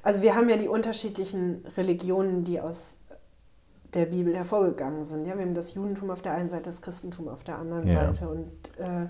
also 0.03 0.23
wir 0.23 0.35
haben 0.35 0.49
ja 0.49 0.57
die 0.57 0.69
unterschiedlichen 0.69 1.65
Religionen, 1.77 2.43
die 2.43 2.61
aus 2.61 2.97
der 3.95 4.07
Bibel 4.07 4.35
hervorgegangen 4.35 5.05
sind. 5.05 5.25
Ja, 5.25 5.37
wir 5.37 5.45
haben 5.45 5.55
das 5.55 5.75
Judentum 5.75 6.11
auf 6.11 6.21
der 6.21 6.33
einen 6.33 6.51
Seite, 6.51 6.65
das 6.65 6.83
Christentum 6.83 7.29
auf 7.29 7.45
der 7.45 7.59
anderen 7.59 7.87
ja. 7.87 8.13
Seite 8.13 8.29
und 8.29 8.51
äh, 8.79 9.07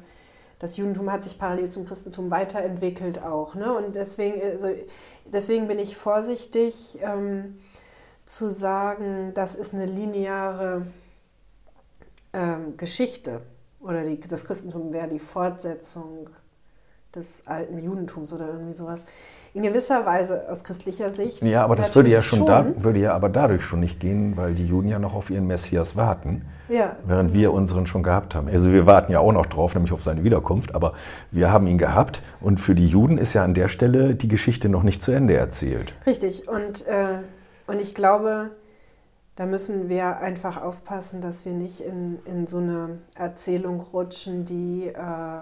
das 0.64 0.78
Judentum 0.78 1.12
hat 1.12 1.22
sich 1.22 1.38
parallel 1.38 1.66
zum 1.66 1.84
Christentum 1.84 2.30
weiterentwickelt 2.30 3.22
auch. 3.22 3.54
Ne? 3.54 3.70
Und 3.74 3.96
deswegen, 3.96 4.40
also, 4.40 4.68
deswegen 5.30 5.68
bin 5.68 5.78
ich 5.78 5.94
vorsichtig 5.94 6.98
ähm, 7.02 7.58
zu 8.24 8.48
sagen, 8.48 9.32
das 9.34 9.56
ist 9.56 9.74
eine 9.74 9.84
lineare 9.84 10.86
ähm, 12.32 12.78
Geschichte 12.78 13.42
oder 13.78 14.04
die, 14.04 14.18
das 14.18 14.46
Christentum 14.46 14.90
wäre 14.94 15.06
die 15.06 15.18
Fortsetzung 15.18 16.30
des 17.14 17.46
alten 17.46 17.78
Judentums 17.78 18.32
oder 18.32 18.46
irgendwie 18.46 18.72
sowas. 18.72 19.04
In 19.52 19.60
gewisser 19.60 20.06
Weise 20.06 20.48
aus 20.48 20.64
christlicher 20.64 21.10
Sicht. 21.10 21.42
Ja, 21.42 21.62
aber 21.62 21.76
das 21.76 21.94
würde 21.94 22.08
ja 22.08 22.22
schon, 22.22 22.38
schon. 22.38 22.46
Da, 22.46 22.82
würde 22.82 23.00
ja 23.00 23.12
aber 23.12 23.28
dadurch 23.28 23.64
schon 23.64 23.80
nicht 23.80 24.00
gehen, 24.00 24.38
weil 24.38 24.54
die 24.54 24.66
Juden 24.66 24.88
ja 24.88 24.98
noch 24.98 25.14
auf 25.14 25.28
ihren 25.28 25.46
Messias 25.46 25.94
warten, 25.94 26.46
ja. 26.68 26.96
während 27.06 27.32
wir 27.32 27.52
unseren 27.52 27.86
schon 27.86 28.02
gehabt 28.02 28.34
haben. 28.34 28.48
Also 28.48 28.72
wir 28.72 28.86
warten 28.86 29.12
ja 29.12 29.20
auch 29.20 29.32
noch 29.32 29.46
drauf, 29.46 29.74
nämlich 29.74 29.92
auf 29.92 30.02
seine 30.02 30.24
Wiederkunft, 30.24 30.74
aber 30.74 30.94
wir 31.30 31.52
haben 31.52 31.66
ihn 31.66 31.78
gehabt 31.78 32.22
und 32.40 32.58
für 32.58 32.74
die 32.74 32.86
Juden 32.86 33.18
ist 33.18 33.34
ja 33.34 33.44
an 33.44 33.54
der 33.54 33.68
Stelle 33.68 34.14
die 34.14 34.28
Geschichte 34.28 34.68
noch 34.68 34.82
nicht 34.82 35.02
zu 35.02 35.12
Ende 35.12 35.34
erzählt. 35.34 35.94
Richtig 36.06 36.48
und, 36.48 36.86
äh, 36.86 37.18
und 37.66 37.80
ich 37.80 37.94
glaube, 37.94 38.50
da 39.36 39.46
müssen 39.46 39.88
wir 39.88 40.18
einfach 40.18 40.62
aufpassen, 40.62 41.20
dass 41.20 41.44
wir 41.44 41.52
nicht 41.52 41.80
in, 41.80 42.18
in 42.24 42.46
so 42.46 42.58
eine 42.58 42.98
Erzählung 43.16 43.80
rutschen, 43.80 44.44
die 44.44 44.88
äh, 44.88 45.40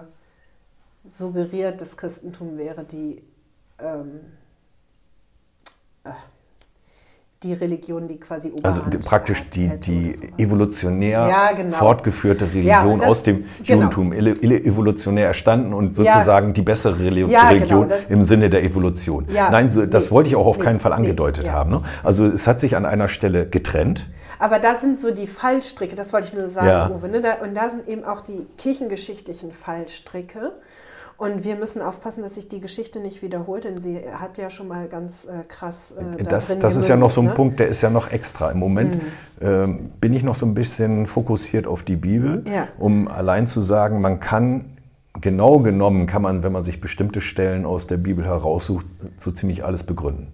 suggeriert, 1.05 1.81
das 1.81 1.97
Christentum 1.97 2.57
wäre 2.57 2.83
die 2.83 3.21
ähm, 3.79 4.21
äh, 6.03 6.11
die 7.43 7.53
Religion, 7.53 8.07
die 8.07 8.19
quasi 8.19 8.51
Also 8.63 8.81
praktisch 9.03 9.49
die, 9.49 9.67
die 9.79 10.15
evolutionär 10.37 11.27
ja, 11.27 11.51
genau. 11.51 11.75
fortgeführte 11.75 12.45
Religion 12.45 12.67
ja, 12.67 12.97
das, 12.97 13.09
aus 13.09 13.23
dem 13.23 13.45
genau. 13.63 13.89
Judentum, 13.91 14.13
evolutionär 14.13 15.27
erstanden 15.27 15.73
und 15.73 15.93
sozusagen 15.93 16.47
ja. 16.47 16.53
die 16.53 16.61
bessere 16.61 16.99
Religion 16.99 17.29
genau, 17.29 17.87
im 18.09 18.23
Sinne 18.23 18.49
der 18.49 18.63
Evolution. 18.63 19.27
Nein, 19.31 19.69
so, 19.69 19.85
das 19.85 20.05
nee, 20.05 20.11
wollte 20.11 20.29
ich 20.29 20.35
auch 20.35 20.45
auf 20.45 20.57
nee, 20.57 20.63
keinen 20.63 20.79
Fall 20.79 20.93
angedeutet 20.93 21.45
nee, 21.45 21.51
haben. 21.51 21.71
Ne? 21.71 21.83
Also 22.03 22.25
es 22.25 22.47
hat 22.47 22.59
sich 22.59 22.75
an 22.75 22.85
einer 22.85 23.07
Stelle 23.07 23.47
getrennt. 23.47 24.09
Aber 24.39 24.59
da 24.59 24.75
sind 24.75 24.99
so 24.99 25.11
die 25.11 25.27
Fallstricke, 25.27 25.95
das 25.95 26.13
wollte 26.13 26.27
ich 26.27 26.33
nur 26.33 26.47
sagen, 26.47 26.93
Uwe. 26.95 27.07
Ne? 27.07 27.21
Und 27.43 27.55
da 27.55 27.69
sind 27.69 27.87
eben 27.87 28.03
auch 28.03 28.21
die 28.21 28.45
kirchengeschichtlichen 28.57 29.51
Fallstricke. 29.51 30.53
Und 31.23 31.45
wir 31.45 31.55
müssen 31.55 31.81
aufpassen, 31.81 32.21
dass 32.21 32.35
sich 32.35 32.49
die 32.49 32.59
Geschichte 32.59 32.99
nicht 32.99 33.21
wiederholt, 33.21 33.63
denn 33.63 33.79
sie 33.79 33.97
hat 34.13 34.37
ja 34.37 34.49
schon 34.49 34.67
mal 34.67 34.89
ganz 34.89 35.23
äh, 35.23 35.45
krass. 35.47 35.91
Äh, 35.91 36.21
das 36.21 36.27
das 36.27 36.47
gemündet, 36.49 36.75
ist 36.75 36.87
ja 36.89 36.97
noch 36.97 37.11
so 37.11 37.21
ein 37.21 37.27
ne? 37.27 37.33
Punkt, 37.33 37.59
der 37.61 37.69
ist 37.69 37.81
ja 37.81 37.89
noch 37.89 38.11
extra. 38.11 38.51
Im 38.51 38.59
Moment 38.59 38.95
mhm. 38.95 39.01
ähm, 39.39 39.91
bin 40.01 40.11
ich 40.11 40.21
noch 40.23 40.35
so 40.35 40.45
ein 40.45 40.53
bisschen 40.53 41.05
fokussiert 41.05 41.65
auf 41.65 41.83
die 41.83 41.95
Bibel, 41.95 42.43
ja. 42.53 42.67
um 42.77 43.07
allein 43.07 43.47
zu 43.47 43.61
sagen, 43.61 44.01
man 44.01 44.19
kann 44.19 44.65
genau 45.21 45.59
genommen, 45.59 46.07
kann 46.07 46.23
man, 46.23 46.43
wenn 46.43 46.51
man 46.51 46.63
sich 46.63 46.81
bestimmte 46.81 47.21
Stellen 47.21 47.65
aus 47.65 47.87
der 47.87 47.95
Bibel 47.95 48.25
heraussucht, 48.25 48.85
so 49.15 49.31
ziemlich 49.31 49.63
alles 49.63 49.83
begründen. 49.83 50.27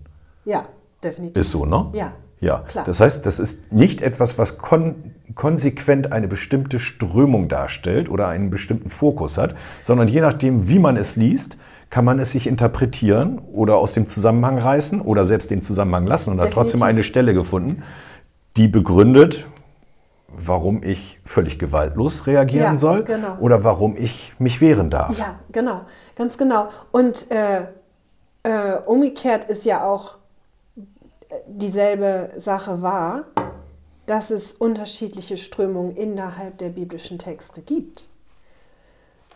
Ja, 0.44 0.66
definitiv. 1.04 1.40
Ist 1.40 1.52
so, 1.52 1.68
ne? 1.68 1.92
Ja. 1.94 2.14
Ja, 2.42 2.64
Klar. 2.68 2.86
das 2.86 3.02
heißt, 3.02 3.26
das 3.26 3.40
ist 3.40 3.72
nicht 3.72 4.02
etwas, 4.02 4.38
was 4.38 4.58
kon 4.58 5.14
konsequent 5.36 6.12
eine 6.12 6.28
bestimmte 6.28 6.80
Strömung 6.80 7.48
darstellt 7.50 8.10
oder 8.10 8.28
einen 8.28 8.50
bestimmten 8.50 8.90
Fokus 8.90 9.38
hat, 9.38 9.56
sondern 9.84 10.08
je 10.08 10.22
nachdem, 10.22 10.68
wie 10.68 10.80
man 10.80 10.98
es 10.98 11.16
liest, 11.16 11.56
kann 11.90 12.04
man 12.04 12.20
es 12.20 12.32
sich 12.32 12.48
interpretieren 12.48 13.40
oder 13.40 13.78
aus 13.78 13.94
dem 13.94 14.06
Zusammenhang 14.06 14.58
reißen 14.58 15.02
oder 15.02 15.26
selbst 15.26 15.50
den 15.50 15.62
Zusammenhang 15.62 16.06
lassen 16.06 16.32
und 16.32 16.42
hat 16.42 16.52
trotzdem 16.52 16.84
eine 16.84 17.04
Stelle 17.04 17.34
gefunden, 17.34 17.84
die 18.58 18.68
begründet, 18.68 19.48
warum 20.28 20.84
ich 20.84 21.20
völlig 21.26 21.58
gewaltlos 21.58 22.28
reagieren 22.28 22.74
ja, 22.74 22.78
soll 22.78 23.04
genau. 23.04 23.38
oder 23.40 23.64
warum 23.64 23.96
ich 23.98 24.34
mich 24.38 24.62
wehren 24.62 24.90
darf. 24.90 25.18
Ja, 25.18 25.40
genau, 25.52 25.82
ganz 26.16 26.38
genau. 26.38 26.70
Und 26.92 27.32
äh, 27.32 27.62
äh, 28.44 28.78
umgekehrt 28.86 29.46
ist 29.46 29.66
ja 29.66 29.84
auch 29.84 30.19
dieselbe 31.48 32.32
Sache 32.38 32.82
wahr, 32.82 33.26
dass 34.06 34.32
es 34.32 34.52
unterschiedliche 34.52 35.38
Strömungen 35.38 35.96
innerhalb 35.96 36.58
der 36.58 36.70
biblischen 36.70 37.20
Texte 37.20 37.62
gibt. 37.62 38.08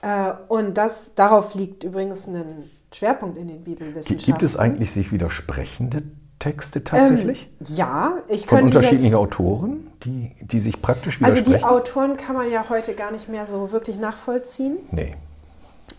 Äh, 0.02 0.34
und 0.48 0.78
das, 0.78 1.12
darauf 1.16 1.54
liegt 1.54 1.84
übrigens 1.84 2.28
ein 2.28 2.70
Schwerpunkt 2.92 3.38
in 3.38 3.48
den 3.48 3.64
Bibelwissenschaften. 3.64 4.26
Gibt 4.26 4.44
es 4.44 4.58
eigentlich 4.58 4.92
sich 4.92 5.12
widersprechende 5.12 6.04
Texte 6.40 6.84
tatsächlich? 6.84 7.50
Ähm, 7.60 7.76
ja, 7.76 8.18
ich 8.28 8.48
Von 8.48 8.60
könnte 8.60 8.78
unterschiedlichen 8.78 9.12
jetzt, 9.12 9.16
Autoren, 9.16 9.92
die, 10.04 10.36
die 10.42 10.60
sich 10.60 10.82
praktisch 10.82 11.22
Also 11.22 11.38
widersprechen? 11.38 11.60
die 11.60 11.64
Autoren 11.66 12.18
kann 12.18 12.36
man 12.36 12.52
ja 12.52 12.68
heute 12.70 12.96
gar 12.96 13.12
nicht 13.12 13.30
mehr 13.30 13.46
so 13.46 13.72
wirklich 13.72 13.98
nachvollziehen. 13.98 14.78
nee. 14.92 15.16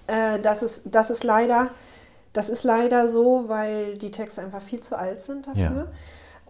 Äh, 0.06 0.38
das, 0.40 0.62
ist, 0.62 0.82
das, 0.84 1.08
ist 1.08 1.24
leider, 1.24 1.70
das 2.34 2.50
ist 2.50 2.64
leider 2.64 3.08
so, 3.08 3.44
weil 3.46 3.96
die 3.96 4.10
Texte 4.10 4.42
einfach 4.42 4.60
viel 4.60 4.80
zu 4.80 4.98
alt 4.98 5.20
sind 5.20 5.46
dafür. 5.46 5.62
Ja. 5.62 5.92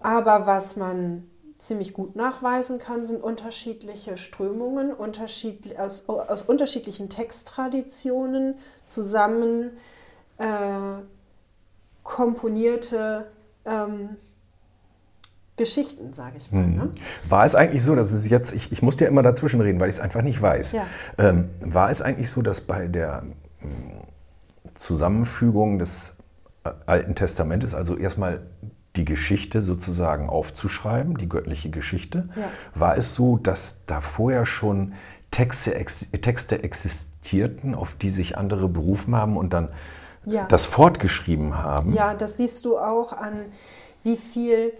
Aber 0.00 0.46
was 0.46 0.76
man 0.76 1.24
ziemlich 1.58 1.92
gut 1.92 2.16
nachweisen 2.16 2.78
kann, 2.78 3.06
sind 3.06 3.22
unterschiedliche 3.22 4.16
Strömungen 4.16 4.92
unterschiedli 4.92 5.76
aus, 5.76 6.08
aus 6.08 6.42
unterschiedlichen 6.42 7.10
Texttraditionen 7.10 8.56
zusammen 8.86 9.70
äh, 10.38 10.46
komponierte 12.02 13.26
ähm, 13.64 14.16
Geschichten, 15.56 16.14
sage 16.14 16.38
ich 16.38 16.50
mal. 16.50 16.66
Ne? 16.66 16.92
War 17.28 17.44
es 17.44 17.54
eigentlich 17.54 17.82
so, 17.82 17.94
dass 17.94 18.10
es 18.10 18.28
jetzt, 18.28 18.52
ich, 18.52 18.72
ich 18.72 18.82
muss 18.82 18.96
dir 18.96 19.06
immer 19.06 19.22
dazwischen 19.22 19.60
reden, 19.60 19.78
weil 19.80 19.88
ich 19.88 19.96
es 19.96 20.00
einfach 20.00 20.22
nicht 20.22 20.40
weiß. 20.40 20.72
Ja. 20.72 20.86
Ähm, 21.18 21.50
war 21.60 21.90
es 21.90 22.02
eigentlich 22.02 22.28
so, 22.28 22.42
dass 22.42 22.62
bei 22.62 22.88
der 22.88 23.22
ähm, 23.62 24.04
Zusammenfügung 24.74 25.78
des 25.78 26.16
äh, 26.64 26.70
Alten 26.86 27.14
Testamentes, 27.14 27.74
also 27.74 27.96
erstmal 27.96 28.40
die 28.96 29.04
Geschichte 29.04 29.60
sozusagen 29.60 30.28
aufzuschreiben, 30.28 31.16
die 31.18 31.28
göttliche 31.28 31.70
Geschichte, 31.70 32.28
Ja. 32.36 32.48
war 32.74 32.96
es 32.96 33.14
so, 33.14 33.36
dass 33.36 33.78
da 33.86 34.00
vorher 34.00 34.46
schon 34.46 34.94
Texte, 35.30 35.74
ex, 35.74 36.06
Texte 36.22 36.62
existierten, 36.62 37.74
auf 37.74 37.96
die 37.96 38.10
sich 38.10 38.38
andere 38.38 38.68
berufen 38.68 39.16
haben 39.16 39.36
und 39.36 39.52
dann 39.52 39.70
Ja. 40.24 40.46
das 40.46 40.64
fortgeschrieben 40.64 41.58
haben? 41.58 41.92
Ja, 41.92 42.14
das 42.14 42.36
siehst 42.36 42.64
du 42.64 42.78
auch 42.78 43.12
an, 43.12 43.40
wie 44.04 44.16
viel 44.16 44.72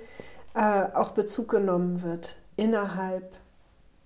äh, 0.55 0.85
auch 0.95 1.11
Bezug 1.11 1.49
genommen 1.49 2.03
wird 2.03 2.37
innerhalb 2.57 3.37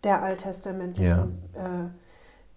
der 0.05 0.23
alttestamentlichen 0.23 1.39
äh, 1.55 1.89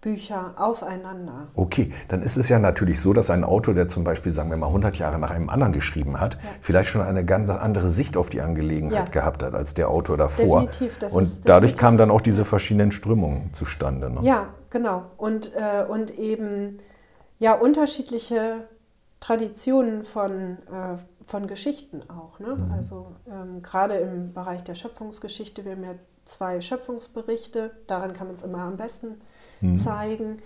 Bücher 0.02 0.54
aufeinander. 0.56 1.46
Okay, 1.54 1.92
dann 2.08 2.22
ist 2.22 2.36
es 2.36 2.48
ja 2.48 2.58
natürlich 2.58 3.00
so, 3.00 3.12
dass 3.12 3.30
ein 3.30 3.44
Autor, 3.44 3.72
der 3.72 3.86
zum 3.86 4.02
Beispiel, 4.02 4.32
sagen 4.32 4.50
wir 4.50 4.56
mal, 4.56 4.66
100 4.66 4.98
Jahre 4.98 5.16
nach 5.18 5.30
einem 5.30 5.48
anderen 5.48 5.72
geschrieben 5.72 6.18
hat, 6.20 6.38
vielleicht 6.60 6.90
schon 6.90 7.02
eine 7.02 7.24
ganz 7.24 7.48
andere 7.48 7.88
Sicht 7.88 8.16
auf 8.16 8.28
die 8.28 8.40
Angelegenheit 8.40 9.06
Ja. 9.06 9.12
gehabt 9.12 9.44
hat 9.44 9.54
als 9.54 9.74
der 9.74 9.88
Autor 9.88 10.16
davor. 10.16 10.62
Definitiv, 10.62 10.98
das 10.98 11.12
Und 11.12 11.22
ist 11.22 11.48
dadurch 11.48 11.76
kamen 11.76 11.96
dann 11.98 12.10
auch 12.10 12.20
diese 12.20 12.44
verschiedenen 12.44 12.90
Strömungen 12.90 13.54
zustande. 13.54 14.10
Ne? 14.10 14.18
Ja, 14.22 14.48
genau. 14.70 15.04
Und, 15.18 15.52
äh, 15.54 15.84
und 15.88 16.18
eben 16.18 16.78
ja 17.38 17.54
unterschiedliche 17.54 18.64
Traditionen 19.20 20.02
von, 20.02 20.58
äh, 20.66 20.98
von 21.28 21.46
Geschichten 21.46 22.00
auch. 22.10 22.40
Ne? 22.40 22.56
Mhm. 22.56 22.72
Also 22.72 23.06
ähm, 23.30 23.62
gerade 23.62 23.94
im 23.94 24.32
Bereich 24.32 24.64
der 24.64 24.74
Schöpfungsgeschichte, 24.74 25.64
wir 25.64 25.72
haben 25.72 25.84
ja 25.84 25.94
zwei 26.24 26.60
Schöpfungsberichte, 26.60 27.70
daran 27.86 28.14
kann 28.14 28.26
man 28.26 28.34
es 28.34 28.42
immer 28.42 28.58
am 28.58 28.76
besten 28.76 29.20
Mhm. 29.62 29.78
zeigen. 29.78 30.42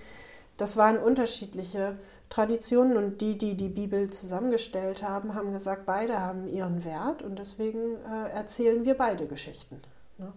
Das 0.56 0.76
waren 0.76 0.98
unterschiedliche 0.98 1.96
Traditionen 2.28 2.96
und 2.96 3.20
die, 3.20 3.38
die 3.38 3.54
die 3.56 3.68
Bibel 3.68 4.10
zusammengestellt 4.10 5.02
haben, 5.02 5.34
haben 5.34 5.52
gesagt, 5.52 5.86
beide 5.86 6.20
haben 6.20 6.48
ihren 6.48 6.84
Wert 6.84 7.22
und 7.22 7.38
deswegen 7.38 7.96
äh, 7.96 8.30
erzählen 8.32 8.84
wir 8.84 8.94
beide 8.94 9.26
Geschichten. 9.26 9.80
Ne? 10.18 10.32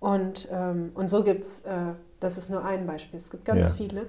Und, 0.00 0.48
ähm, 0.50 0.92
und 0.94 1.08
so 1.08 1.22
gibt 1.24 1.44
es, 1.44 1.60
äh, 1.60 1.94
das 2.20 2.36
ist 2.36 2.50
nur 2.50 2.64
ein 2.64 2.86
Beispiel, 2.86 3.16
es 3.16 3.30
gibt 3.30 3.44
ganz 3.44 3.68
Ja. 3.68 3.74
viele. 3.74 4.06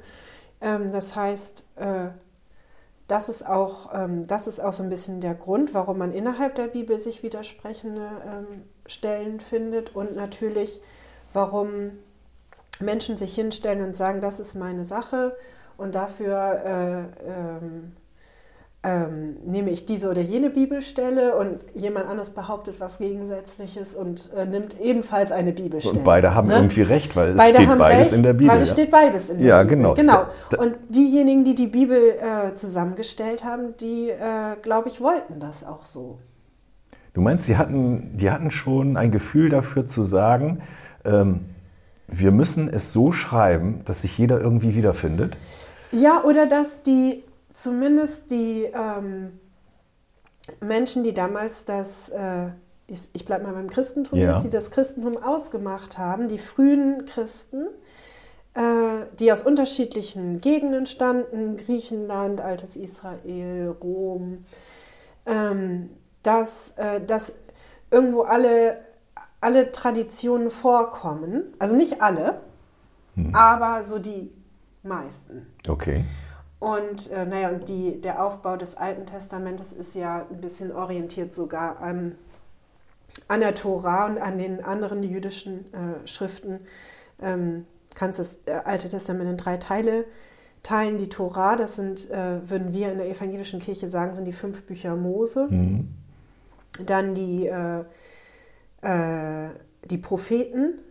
Ähm, 0.61 0.91
das 0.91 1.15
heißt, 1.15 1.65
äh, 1.75 2.07
das 3.07 3.29
ist, 3.29 3.45
auch, 3.47 3.93
ähm, 3.93 4.25
das 4.25 4.47
ist 4.47 4.59
auch 4.59 4.73
so 4.73 4.81
ein 4.81 4.89
bisschen 4.89 5.21
der 5.21 5.35
Grund, 5.35 5.73
warum 5.75 5.99
man 5.99 6.11
innerhalb 6.11 6.55
der 6.55 6.67
Bibel 6.67 6.97
sich 6.97 7.21
widersprechende 7.21 8.09
ähm, 8.25 8.63
Stellen 8.87 9.39
findet 9.39 9.95
und 9.95 10.15
natürlich, 10.15 10.81
warum 11.33 11.91
Menschen 12.81 13.17
sich 13.17 13.33
hinstellen 13.35 13.83
und 13.83 13.95
sagen, 13.95 14.21
das 14.21 14.39
ist 14.39 14.55
meine 14.55 14.83
Sache 14.83 15.35
und 15.77 15.95
dafür 15.95 16.61
äh, 16.65 17.29
ähm, 17.29 17.91
ähm, 18.85 19.37
nehme 19.45 19.71
ich 19.71 19.85
diese 19.87 20.09
oder 20.11 20.21
jene 20.21 20.51
Bibelstelle 20.51 21.35
und 21.35 21.59
jemand 21.73 22.07
anderes 22.07 22.29
behauptet 22.29 22.79
was 22.79 22.99
Gegensätzliches 22.99 23.95
und 23.95 24.29
äh, 24.37 24.45
nimmt 24.45 24.79
ebenfalls 24.79 25.31
eine 25.31 25.53
Bibelstelle. 25.53 25.97
Und 25.97 26.03
beide 26.03 26.35
haben 26.35 26.49
ne? 26.49 26.55
irgendwie 26.55 26.83
recht, 26.83 27.15
weil 27.15 27.31
es 27.31 27.37
Beide 27.37 27.63
steht 27.63 27.77
beides 27.79 28.07
recht, 28.07 28.13
in 28.13 28.23
der 28.23 28.33
Bibel. 28.33 28.47
Weil 28.53 28.61
es 28.61 28.69
ja. 28.69 28.73
steht 28.75 28.91
beides 28.91 29.29
in 29.29 29.39
der 29.39 29.47
Ja, 29.47 29.63
Bibel. 29.63 29.77
genau. 29.77 29.93
genau. 29.95 30.25
Da- 30.51 30.59
Und 30.59 30.75
diejenigen, 30.89 31.43
die 31.43 31.55
die 31.55 31.65
Bibel 31.67 31.97
äh, 31.97 32.53
zusammengestellt 32.53 33.43
haben, 33.43 33.75
die, 33.77 34.11
äh, 34.11 34.55
glaube 34.61 34.89
ich, 34.89 35.01
wollten 35.01 35.39
das 35.39 35.63
auch 35.65 35.85
so. 35.85 36.19
Du 37.15 37.21
meinst, 37.21 37.47
die 37.47 37.57
hatten, 37.57 38.15
die 38.17 38.29
hatten 38.29 38.51
schon 38.51 38.97
ein 38.97 39.09
Gefühl 39.09 39.49
dafür 39.49 39.87
zu 39.87 40.03
sagen, 40.03 40.61
ähm, 41.05 41.45
wir 42.07 42.31
müssen 42.31 42.69
es 42.69 42.91
so 42.91 43.11
schreiben, 43.11 43.81
dass 43.85 44.01
sich 44.01 44.17
jeder 44.17 44.39
irgendwie 44.39 44.75
wiederfindet? 44.75 45.37
Ja, 45.91 46.23
oder 46.23 46.45
dass 46.45 46.83
die 46.83 47.23
zumindest 47.53 48.29
die 48.31 48.65
ähm, 48.73 49.39
Menschen, 50.61 51.03
die 51.03 51.13
damals 51.13 51.65
das, 51.65 52.09
äh, 52.09 52.47
ich, 52.87 53.07
ich 53.13 53.25
bleibe 53.25 53.45
mal 53.45 53.53
beim 53.53 53.69
Christentum, 53.69 54.19
Ja. 54.19 54.33
jetzt, 54.33 54.43
die 54.43 54.49
das 54.49 54.71
Christentum 54.71 55.17
ausgemacht 55.17 55.97
haben, 55.97 56.27
die 56.27 56.37
frühen 56.37 57.05
Christen, 57.05 57.67
äh, 58.53 59.05
die 59.19 59.31
aus 59.31 59.43
unterschiedlichen 59.43 60.41
Gegenden 60.41 60.85
standen, 60.85 61.55
Griechenland, 61.57 62.41
altes 62.41 62.75
Israel, 62.75 63.75
Rom, 63.81 64.45
ähm, 65.25 65.89
dass, 66.23 66.73
äh, 66.77 67.01
dass 67.01 67.39
irgendwo 67.89 68.21
alle, 68.23 68.77
alle 69.45 69.71
Traditionen 69.71 70.49
vorkommen, 70.49 71.43
also 71.59 71.75
nicht 71.75 72.01
alle, 72.01 72.41
aber 73.31 73.83
so 73.83 73.99
die 73.99 74.31
meisten. 74.81 75.45
Okay. 75.67 76.03
Und 76.59 77.11
äh, 77.11 77.25
naja, 77.25 77.49
und 77.49 77.69
die, 77.69 78.01
der 78.01 78.23
Aufbau 78.23 78.57
des 78.57 78.75
Alten 78.75 79.05
Testamentes 79.05 79.71
ist 79.71 79.93
ja 79.93 80.25
ein 80.29 80.41
bisschen 80.41 80.71
orientiert 80.71 81.31
sogar 81.31 81.79
an, 81.79 82.15
an 83.27 83.41
der 83.41 83.53
Tora 83.53 84.07
und 84.07 84.17
an 84.17 84.39
den 84.39 84.63
anderen 84.65 85.03
jüdischen 85.03 85.71
äh, 85.73 86.07
Schriften. 86.07 86.61
Ähm, 87.21 87.65
kannst 87.93 88.17
das 88.17 88.39
äh, 88.47 88.61
Alte 88.63 88.89
Testament 88.89 89.29
in 89.29 89.37
drei 89.37 89.57
Teile 89.57 90.05
teilen. 90.63 90.97
Die 90.97 91.07
Tora, 91.09 91.55
das 91.55 91.75
sind, 91.75 92.09
äh, 92.09 92.49
würden 92.49 92.73
wir 92.73 92.91
in 92.91 92.97
der 92.97 93.09
evangelischen 93.09 93.59
Kirche 93.59 93.89
sagen, 93.89 94.15
sind 94.15 94.25
die 94.25 94.33
fünf 94.33 94.63
Bücher 94.63 94.95
Mose. 94.95 95.47
Mhm. 95.49 95.93
Dann 96.85 97.13
die, 97.13 97.45
äh, 97.45 97.83
äh, 98.85 99.49
die 99.85 99.97
Propheten 99.97 100.81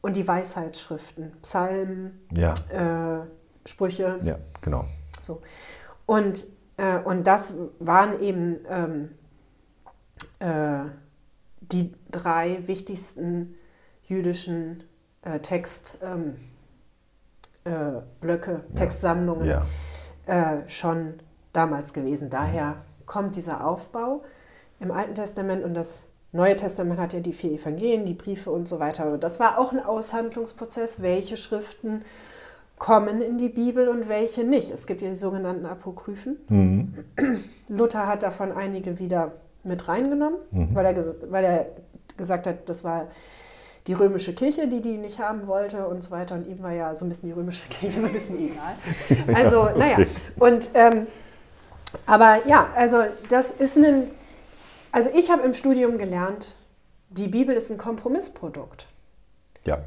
und 0.00 0.16
die 0.16 0.26
Weisheitsschriften, 0.26 1.32
Psalmen, 1.42 2.26
Ja, 2.32 2.54
äh, 2.70 3.26
Sprüche. 3.66 4.18
ja, 4.22 4.38
genau. 4.62 4.84
So. 5.20 5.42
Und, 6.06 6.46
äh, 6.76 6.98
und 6.98 7.26
das 7.26 7.54
waren 7.78 8.18
eben 8.20 8.56
ähm, 8.68 9.10
äh, 10.38 10.88
die 11.60 11.92
drei 12.10 12.66
wichtigsten 12.66 13.54
jüdischen 14.04 14.82
äh, 15.22 15.38
Textblöcke, 15.40 16.36
äh, 17.64 18.00
Blöcke, 18.20 18.64
Textsammlungen 18.74 19.46
Ja. 19.46 19.66
äh, 20.26 20.66
schon 20.68 21.14
damals 21.52 21.92
gewesen. 21.92 22.30
Daher 22.30 22.76
kommt 23.06 23.36
dieser 23.36 23.66
Aufbau 23.66 24.24
im 24.80 24.90
Alten 24.90 25.14
Testament 25.14 25.62
und 25.62 25.74
das 25.74 26.06
Neue 26.32 26.54
Testament 26.56 27.00
hat 27.00 27.12
ja 27.12 27.20
die 27.20 27.32
vier 27.32 27.52
Evangelien, 27.52 28.04
die 28.04 28.14
Briefe 28.14 28.50
und 28.50 28.68
so 28.68 28.78
weiter. 28.78 29.04
Aber 29.04 29.18
das 29.18 29.40
war 29.40 29.58
auch 29.58 29.72
ein 29.72 29.84
Aushandlungsprozess, 29.84 31.02
welche 31.02 31.36
Schriften 31.36 32.02
kommen 32.78 33.20
in 33.20 33.36
die 33.36 33.48
Bibel 33.48 33.88
und 33.88 34.08
welche 34.08 34.44
nicht. 34.44 34.70
Es 34.70 34.86
gibt 34.86 35.02
ja 35.02 35.08
die 35.08 35.16
sogenannten 35.16 35.66
Apokryphen. 35.66 36.36
Mhm. 36.48 36.94
Luther 37.68 38.06
hat 38.06 38.22
davon 38.22 38.52
einige 38.52 38.98
wieder 38.98 39.32
mit 39.64 39.88
reingenommen, 39.88 40.38
Mhm. 40.52 40.74
weil, 40.74 40.86
er, 40.86 41.14
weil 41.30 41.44
er 41.44 41.66
gesagt 42.16 42.46
hat, 42.46 42.68
das 42.68 42.84
war 42.84 43.08
die 43.86 43.92
römische 43.94 44.32
Kirche, 44.34 44.68
die 44.68 44.80
die 44.80 44.96
nicht 44.98 45.18
haben 45.18 45.46
wollte 45.46 45.86
und 45.88 46.02
so 46.02 46.10
weiter. 46.12 46.36
Und 46.36 46.46
ihm 46.46 46.62
war 46.62 46.72
ja 46.72 46.94
so 46.94 47.04
ein 47.04 47.08
bisschen 47.08 47.28
die 47.28 47.34
römische 47.34 47.66
Kirche 47.70 48.00
so 48.00 48.06
ein 48.06 48.12
bisschen 48.12 48.38
egal. 48.38 48.76
Also, 49.34 49.64
naja. 49.76 49.94
okay. 49.98 50.06
Und, 50.38 50.70
ähm, 50.74 51.06
aber 52.06 52.46
ja, 52.46 52.68
also 52.76 53.02
das 53.28 53.50
ist 53.50 53.76
ein, 53.76 54.04
also 54.92 55.10
ich 55.14 55.30
habe 55.30 55.42
im 55.42 55.54
Studium 55.54 55.98
gelernt, 55.98 56.54
die 57.10 57.28
Bibel 57.28 57.54
ist 57.54 57.70
ein 57.70 57.78
Kompromissprodukt. 57.78 58.86
Ja, 59.64 59.78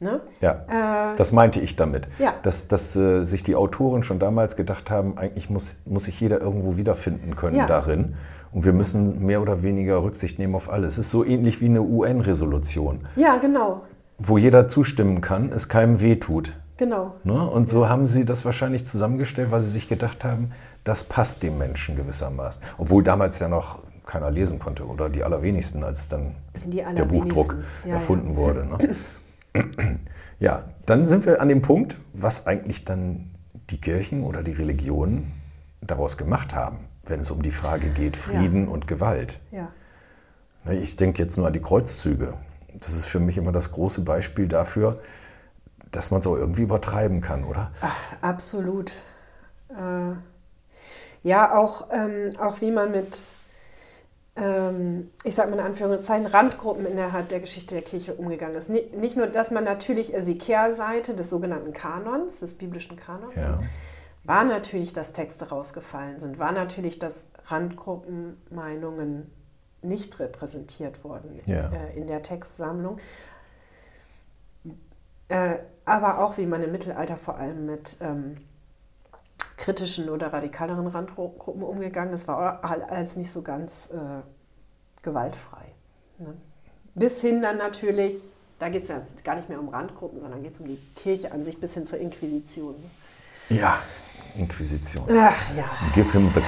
Ne? 0.00 0.20
ja. 0.40 1.10
Äh, 1.12 1.16
Das 1.16 1.32
meinte 1.32 1.58
ich 1.58 1.74
damit. 1.74 2.06
Ja. 2.20 2.34
Dass, 2.42 2.68
dass 2.68 2.94
äh, 2.94 3.24
sich 3.24 3.42
die 3.42 3.56
Autoren 3.56 4.04
schon 4.04 4.20
damals 4.20 4.54
gedacht 4.54 4.92
haben, 4.92 5.18
eigentlich 5.18 5.50
muss, 5.50 5.78
muss 5.86 6.04
sich 6.04 6.20
jeder 6.20 6.40
irgendwo 6.40 6.76
wiederfinden 6.76 7.34
können 7.34 7.56
Ja. 7.56 7.66
darin. 7.66 8.14
Und 8.52 8.64
wir 8.64 8.72
müssen 8.72 9.26
mehr 9.26 9.42
oder 9.42 9.64
weniger 9.64 10.00
Rücksicht 10.04 10.38
nehmen 10.38 10.54
auf 10.54 10.70
alles. 10.70 10.92
Es 10.92 10.98
ist 11.06 11.10
so 11.10 11.24
ähnlich 11.24 11.60
wie 11.60 11.64
eine 11.66 11.82
UN-Resolution, 11.82 13.06
ja, 13.16 13.38
genau, 13.38 13.82
wo 14.18 14.38
jeder 14.38 14.68
zustimmen 14.68 15.20
kann, 15.20 15.50
es 15.52 15.68
keinem 15.68 16.00
wehtut. 16.00 16.52
genau. 16.76 17.14
Ne? 17.24 17.44
Und 17.50 17.68
so 17.68 17.88
haben 17.88 18.06
sie 18.06 18.24
das 18.24 18.44
wahrscheinlich 18.44 18.86
zusammengestellt, 18.86 19.50
weil 19.50 19.62
sie 19.62 19.70
sich 19.70 19.88
gedacht 19.88 20.24
haben, 20.24 20.52
das 20.84 21.02
passt 21.04 21.42
dem 21.42 21.58
Menschen 21.58 21.96
gewissermaßen. 21.96 22.62
Obwohl 22.78 23.02
damals 23.02 23.38
ja 23.40 23.48
noch 23.48 23.80
keiner 24.08 24.30
lesen 24.30 24.58
konnte 24.58 24.86
oder 24.86 25.08
die 25.08 25.22
allerwenigsten, 25.22 25.84
als 25.84 26.08
dann 26.08 26.34
der 26.64 27.04
Buchdruck 27.04 27.56
ja, 27.84 27.94
erfunden 27.94 28.30
ja. 28.30 28.36
wurde. 28.36 28.66
Ne? 28.66 28.96
ja, 30.40 30.64
dann 30.86 31.06
sind 31.06 31.26
wir 31.26 31.40
an 31.40 31.48
dem 31.48 31.62
Punkt, 31.62 31.98
was 32.14 32.46
eigentlich 32.46 32.84
dann 32.84 33.30
die 33.70 33.80
Kirchen 33.80 34.24
oder 34.24 34.42
die 34.42 34.52
Religionen 34.52 35.32
daraus 35.82 36.16
gemacht 36.16 36.54
haben, 36.54 36.78
wenn 37.04 37.20
es 37.20 37.30
um 37.30 37.42
die 37.42 37.50
Frage 37.50 37.88
geht, 37.90 38.16
Frieden 38.16 38.64
ja. 38.64 38.70
und 38.70 38.88
Gewalt. 38.88 39.40
Ja. 39.52 39.68
Ich 40.72 40.96
denke 40.96 41.22
jetzt 41.22 41.36
nur 41.36 41.46
an 41.46 41.52
die 41.52 41.62
Kreuzzüge. 41.62 42.34
Das 42.74 42.94
ist 42.94 43.04
für 43.04 43.20
mich 43.20 43.36
immer 43.36 43.52
das 43.52 43.72
große 43.72 44.02
Beispiel 44.02 44.48
dafür, 44.48 45.00
dass 45.90 46.10
man 46.10 46.20
es 46.20 46.26
auch 46.26 46.36
irgendwie 46.36 46.62
übertreiben 46.62 47.20
kann, 47.20 47.44
oder? 47.44 47.70
Ach, 47.80 47.96
absolut. 48.22 49.02
Äh, 49.70 50.12
ja, 51.22 51.54
auch, 51.54 51.88
ähm, 51.92 52.30
auch 52.38 52.60
wie 52.60 52.70
man 52.70 52.90
mit, 52.90 53.34
ich 55.24 55.34
sage 55.34 55.50
mal 55.50 55.58
in 55.58 55.64
Anführungszeichen, 55.64 56.26
Randgruppen 56.26 56.86
innerhalb 56.86 57.28
der 57.28 57.40
Geschichte 57.40 57.74
der 57.74 57.82
Kirche 57.82 58.14
umgegangen 58.14 58.56
ist. 58.56 58.68
Nicht, 58.68 59.16
nur, 59.16 59.26
dass 59.26 59.50
man 59.50 59.64
natürlich 59.64 60.14
also 60.14 60.32
die 60.32 60.38
Kehrseite 60.38 61.14
des 61.14 61.30
sogenannten 61.30 61.72
Kanons, 61.72 62.40
des 62.40 62.54
biblischen 62.54 62.96
Kanons, 62.96 63.34
ja. 63.34 63.58
war 64.24 64.44
natürlich, 64.44 64.92
dass 64.92 65.12
Texte 65.12 65.48
rausgefallen 65.48 66.20
sind, 66.20 66.38
war 66.38 66.52
natürlich, 66.52 66.98
dass 66.98 67.26
Randgruppenmeinungen 67.46 69.30
nicht 69.82 70.18
repräsentiert 70.20 71.02
wurden 71.04 71.40
ja. 71.46 71.70
äh, 71.70 71.96
in 71.96 72.06
der 72.06 72.22
Textsammlung. 72.22 72.98
Äh, 75.28 75.58
aber 75.84 76.20
auch 76.20 76.38
wie 76.38 76.46
man 76.46 76.62
im 76.62 76.72
Mittelalter 76.72 77.16
vor 77.16 77.38
allem 77.38 77.66
mit 77.66 77.96
ähm, 78.00 78.36
kritischen 79.58 80.08
oder 80.08 80.32
radikaleren 80.32 80.86
Randgruppen 80.86 81.62
umgegangen 81.62 82.14
ist, 82.14 82.28
war 82.28 82.64
alles 82.64 83.16
nicht 83.16 83.30
so 83.30 83.42
ganz 83.42 83.90
äh, 83.90 84.22
gewaltfrei. 85.02 85.74
Ne? 86.18 86.34
Bis 86.94 87.20
hin 87.20 87.42
dann 87.42 87.58
natürlich, 87.58 88.30
da 88.58 88.70
geht 88.70 88.82
es 88.82 88.88
ja 88.88 89.02
gar 89.24 89.34
nicht 89.34 89.48
mehr 89.48 89.60
um 89.60 89.68
Randgruppen, 89.68 90.20
sondern 90.20 90.42
geht 90.42 90.54
es 90.54 90.60
um 90.60 90.66
die 90.66 90.78
Kirche 90.94 91.32
an 91.32 91.44
sich, 91.44 91.60
bis 91.60 91.74
hin 91.74 91.86
zur 91.86 91.98
Inquisition. 91.98 92.76
Ja, 93.50 93.78
Inquisition. 94.38 95.04
Ach 95.10 95.34
ja. 95.56 95.64
Give 95.94 96.10
him 96.12 96.30
the 96.34 96.40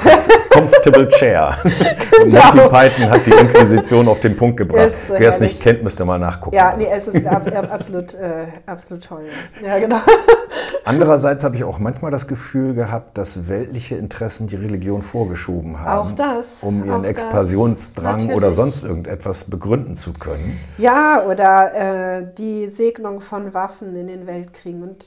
comfortable 0.51 1.09
chair. 1.09 1.59
genau. 1.65 2.41
Monty 2.41 2.69
Python 2.69 3.11
hat 3.11 3.27
die 3.27 3.33
Inquisition 3.33 4.09
auf 4.09 4.21
den 4.21 4.37
Punkt 4.37 4.57
gebracht. 4.57 4.93
So 5.09 5.15
Wer 5.19 5.29
es 5.29 5.41
nicht 5.41 5.61
kennt, 5.61 5.83
müsste 5.83 6.05
mal 6.05 6.19
nachgucken. 6.19 6.57
Ja, 6.57 6.75
nee, 6.77 6.89
es 6.91 7.09
ist 7.09 7.27
absolut, 7.27 8.15
äh, 8.15 8.47
absolut 8.67 9.05
toll. 9.05 9.25
Ja, 9.63 9.79
genau. 9.79 9.99
Andererseits 10.85 11.45
habe 11.45 11.57
ich 11.57 11.65
auch 11.65 11.79
manchmal 11.79 12.11
das 12.11 12.27
Gefühl 12.27 12.75
gehabt, 12.75 13.19
dass 13.19 13.49
weltliche 13.49 13.97
Interessen 13.97 14.49
die 14.49 14.57
Religion 14.57 15.03
vorgeschoben 15.03 15.81
haben. 15.81 16.09
Auch 16.09 16.13
das. 16.13 16.63
Um 16.63 16.85
ihren 16.85 17.05
Expansionsdrang 17.05 18.33
oder 18.33 18.53
sonst 18.53 18.85
irgendetwas 18.85 19.45
begründen 19.45 19.95
zu 19.95 20.13
können. 20.13 20.59
Ja, 20.79 21.23
oder 21.27 22.19
äh, 22.19 22.27
die 22.39 22.69
Segnung 22.69 23.21
von 23.21 23.53
Waffen 23.55 23.95
in 23.97 24.07
den 24.07 24.27
Weltkriegen 24.27 24.83
und 24.83 25.05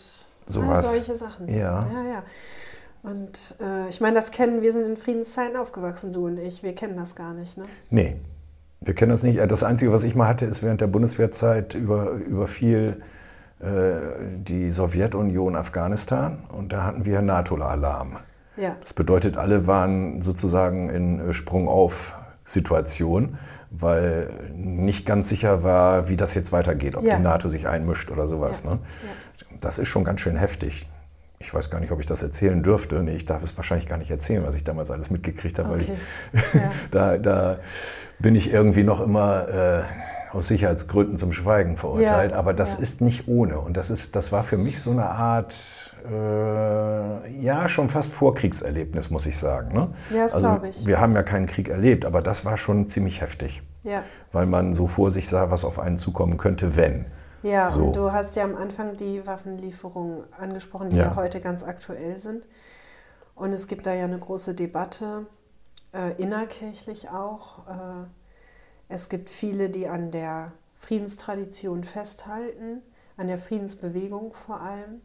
sowas. 0.48 0.91
solche 0.91 1.17
Sachen. 1.17 1.48
Ja. 1.48 1.86
ja, 1.91 2.04
ja. 2.13 2.24
Und 3.04 3.56
äh, 3.62 3.89
ich 3.89 4.00
meine, 4.00 4.16
das 4.16 4.32
kennen 4.32 4.62
wir, 4.62 4.72
sind 4.72 4.86
in 4.86 4.96
Friedenszeiten 4.96 5.58
aufgewachsen, 5.58 6.13
du 6.13 6.28
und 6.28 6.38
ich. 6.38 6.63
Wir 6.63 6.74
kennen 6.74 6.96
das 6.96 7.16
gar 7.16 7.34
nicht, 7.34 7.58
ne? 7.58 7.66
Nee, 7.89 8.16
wir 8.80 8.96
kennen 8.96 9.12
das 9.12 9.24
nicht. 9.24 9.39
Äh, 9.39 9.48
das 9.48 9.63
Einzige, 9.63 9.92
was 9.92 10.04
ich 10.04 10.16
mal 10.16 10.28
hatte, 10.28 10.46
ist 10.46 10.63
während 10.63 10.80
der 10.80 10.88
Bundeswehrzeit 10.88 11.74
über, 11.74 12.12
überfiel 12.12 13.02
äh, 13.60 13.96
die 14.38 14.72
Sowjetunion 14.72 15.58
Afghanistan 15.58 16.44
und 16.50 16.72
da 16.72 16.86
hatten 16.86 17.04
wir 17.04 17.22
NATO-Alarm. 17.22 18.20
Ja. 18.56 18.78
Das 18.80 18.94
bedeutet, 18.94 19.36
alle 19.36 19.68
waren 19.68 20.22
sozusagen 20.22 20.89
in 20.89 21.20
äh, 21.20 21.34
Sprung-auf-Situation, 21.34 23.38
weil 23.70 24.30
nicht 24.56 25.06
ganz 25.06 25.28
sicher 25.28 25.63
war, 25.63 26.08
wie 26.08 26.16
das 26.16 26.36
jetzt 26.36 26.54
weitergeht, 26.54 26.96
ob 26.96 27.04
ja. 27.04 27.18
die 27.18 27.22
NATO 27.22 27.50
sich 27.50 27.68
einmischt 27.68 28.12
oder 28.12 28.28
sowas. 28.28 28.63
Ja. 28.63 28.76
Ne? 28.76 28.80
Das 29.60 29.78
ist 29.78 29.89
schon 29.89 30.06
ganz 30.06 30.22
schön 30.22 30.38
heftig 30.38 30.88
ich 31.43 31.53
weiß 31.53 31.69
gar 31.69 31.79
nicht, 31.79 31.91
ob 31.91 31.99
ich 31.99 32.06
das 32.06 32.23
erzählen 32.23 32.63
dürfte. 32.63 33.03
Nee, 33.03 33.15
ich 33.15 33.25
darf 33.25 33.43
es 33.43 33.56
wahrscheinlich 33.58 33.88
gar 33.88 33.97
nicht 33.97 34.10
erzählen, 34.10 34.43
was 34.43 34.56
ich 34.56 34.63
damals 34.63 34.89
alles 34.89 35.10
mitgekriegt 35.10 35.60
habe, 35.60 35.73
okay. 35.73 35.89
weil 36.34 36.41
ich, 36.41 36.53
ja. 36.53 36.71
da, 36.91 37.17
da 37.17 37.58
bin 38.19 38.36
ich 38.36 38.51
irgendwie 38.51 38.84
noch 38.84 39.01
immer 39.01 39.49
äh, 39.49 39.84
aus 40.34 40.47
Sicherheitsgründen 40.47 41.17
zum 41.17 41.34
Schweigen 41.34 41.75
verurteilt. 41.75 42.32
Ja. 42.32 42.38
Aber 42.38 42.53
das 42.53 42.75
ja. 42.75 42.79
ist 42.79 43.01
nicht 43.01 43.27
ohne. 43.27 43.60
Und 43.60 43.75
das, 43.75 43.89
ist, 43.89 44.15
das 44.15 44.32
war 44.32 44.43
für 44.43 44.58
mich 44.58 44.82
so 44.82 44.91
eine 44.91 45.06
Art, 45.06 45.93
äh, 46.10 47.41
ja, 47.41 47.67
schon 47.67 47.89
fast 47.89 48.13
Vorkriegserlebnis, 48.13 49.10
muss 49.10 49.25
ich 49.25 49.38
sagen. 49.38 49.73
Ne? 49.73 49.89
Ja, 50.12 50.23
das 50.23 50.36
also, 50.36 50.47
glaube 50.47 50.69
ich. 50.69 50.88
Wir 50.88 51.01
haben 51.01 51.13
ja 51.13 51.23
keinen 51.23 51.45
Krieg 51.45 51.67
erlebt, 51.67 52.06
aber 52.06 52.21
das 52.21 52.45
war 52.45 52.58
schon 52.58 52.88
ziemlich 52.88 53.21
heftig. 53.21 53.62
Weil 54.32 54.45
man 54.45 54.73
so 54.73 54.88
vor 54.88 55.10
sich 55.10 55.27
sah, 55.27 55.51
was 55.51 55.65
auf 55.65 55.77
einen 55.77 55.97
zukommen 55.97 56.38
könnte, 56.38 56.77
wenn. 56.77 57.06
Ja, 57.43 57.69
so. 57.69 57.84
und 57.84 57.95
du 57.95 58.12
hast 58.12 58.36
ja 58.36 58.45
am 58.45 58.56
Anfang 58.56 58.95
die 58.95 59.27
Waffenlieferungen 59.27 60.23
angesprochen, 60.34 60.89
die 60.89 60.97
ja. 60.97 61.08
ja. 61.08 61.15
heute 61.15 61.41
ganz 61.41 61.63
aktuell 61.63 62.17
sind. 62.17 62.47
Und 63.36 63.51
es 63.51 63.67
gibt 63.67 63.86
da 63.86 63.93
ja 63.93 64.06
eine 64.06 64.19
große 64.19 64.53
Debatte, 64.53 65.25
äh, 65.93 66.13
innerkirchlich 66.21 67.10
auch. 67.10 67.67
Äh, 67.67 68.06
es 68.89 69.10
gibt 69.10 69.29
viele, 69.29 69.69
die 69.69 69.88
an 69.88 70.12
der 70.12 70.53
Friedenstradition 70.75 71.84
festhalten, 71.84 72.82
an 73.17 73.27
der 73.27 73.38
Friedensbewegung 73.38 74.34
vor 74.34 74.62
allem. 74.62 75.01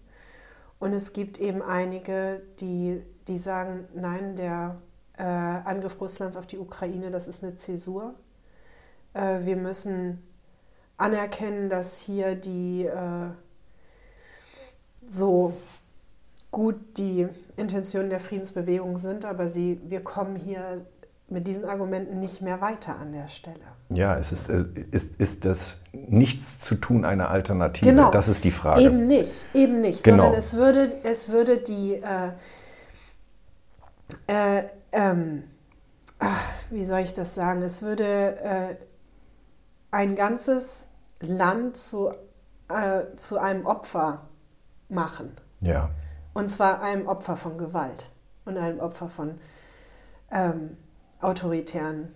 Und 0.78 0.92
es 0.92 1.12
gibt 1.12 1.38
eben 1.38 1.62
einige, 1.62 2.42
die, 2.60 3.02
die 3.26 3.38
sagen, 3.38 3.88
nein, 3.94 4.36
der 4.36 4.76
äh, 5.16 5.22
Angriff 5.24 6.00
Russlands 6.00 6.36
auf 6.36 6.46
die 6.46 6.58
Ukraine, 6.58 7.10
das 7.10 7.26
ist 7.26 7.42
eine 7.42 7.56
Zäsur. 7.56 8.14
Äh, 9.14 9.40
wir 9.44 9.56
müssen 9.56 10.22
anerkennen, 10.98 11.70
dass 11.70 11.98
hier 11.98 12.34
die 12.34 12.84
äh, 12.84 13.30
so 15.08 15.54
gut 16.50 16.76
die 16.96 17.28
Intentionen 17.56 18.10
der 18.10 18.20
Friedensbewegung 18.20 18.98
sind, 18.98 19.24
aber 19.24 19.48
sie, 19.48 19.80
wir 19.84 20.00
kommen 20.00 20.36
hier 20.36 20.84
mit 21.28 21.46
diesen 21.46 21.64
Argumenten 21.64 22.20
nicht 22.20 22.40
mehr 22.40 22.60
weiter 22.60 22.96
an 22.98 23.12
der 23.12 23.28
Stelle. 23.28 23.60
Ja, 23.90 24.16
es 24.16 24.32
ist, 24.32 24.48
ist, 24.48 25.16
ist 25.20 25.44
das 25.44 25.80
Nichts 25.92 26.58
zu 26.58 26.74
tun 26.74 27.04
eine 27.04 27.28
Alternative? 27.28 27.90
Genau. 27.90 28.10
Das 28.10 28.28
ist 28.28 28.44
die 28.44 28.50
Frage. 28.50 28.80
Eben 28.80 29.06
nicht, 29.06 29.30
eben 29.54 29.80
nicht, 29.80 30.04
genau. 30.04 30.24
sondern 30.24 30.38
es 30.38 30.54
würde, 30.54 30.92
es 31.04 31.28
würde 31.30 31.58
die, 31.58 31.94
äh, 31.94 32.30
äh, 34.26 34.64
ähm, 34.92 35.44
ach, 36.18 36.50
wie 36.70 36.84
soll 36.84 37.00
ich 37.00 37.14
das 37.14 37.34
sagen, 37.34 37.62
es 37.62 37.82
würde 37.82 38.40
äh, 38.42 38.76
ein 39.90 40.14
ganzes 40.14 40.88
Land 41.20 41.76
zu, 41.76 42.10
äh, 42.68 43.16
zu 43.16 43.38
einem 43.38 43.66
Opfer 43.66 44.28
machen. 44.88 45.32
Ja. 45.60 45.90
Und 46.34 46.48
zwar 46.50 46.82
einem 46.82 47.06
Opfer 47.06 47.36
von 47.36 47.58
Gewalt 47.58 48.10
und 48.44 48.56
einem 48.56 48.80
Opfer 48.80 49.08
von 49.08 49.38
ähm, 50.30 50.76
autoritären 51.20 52.12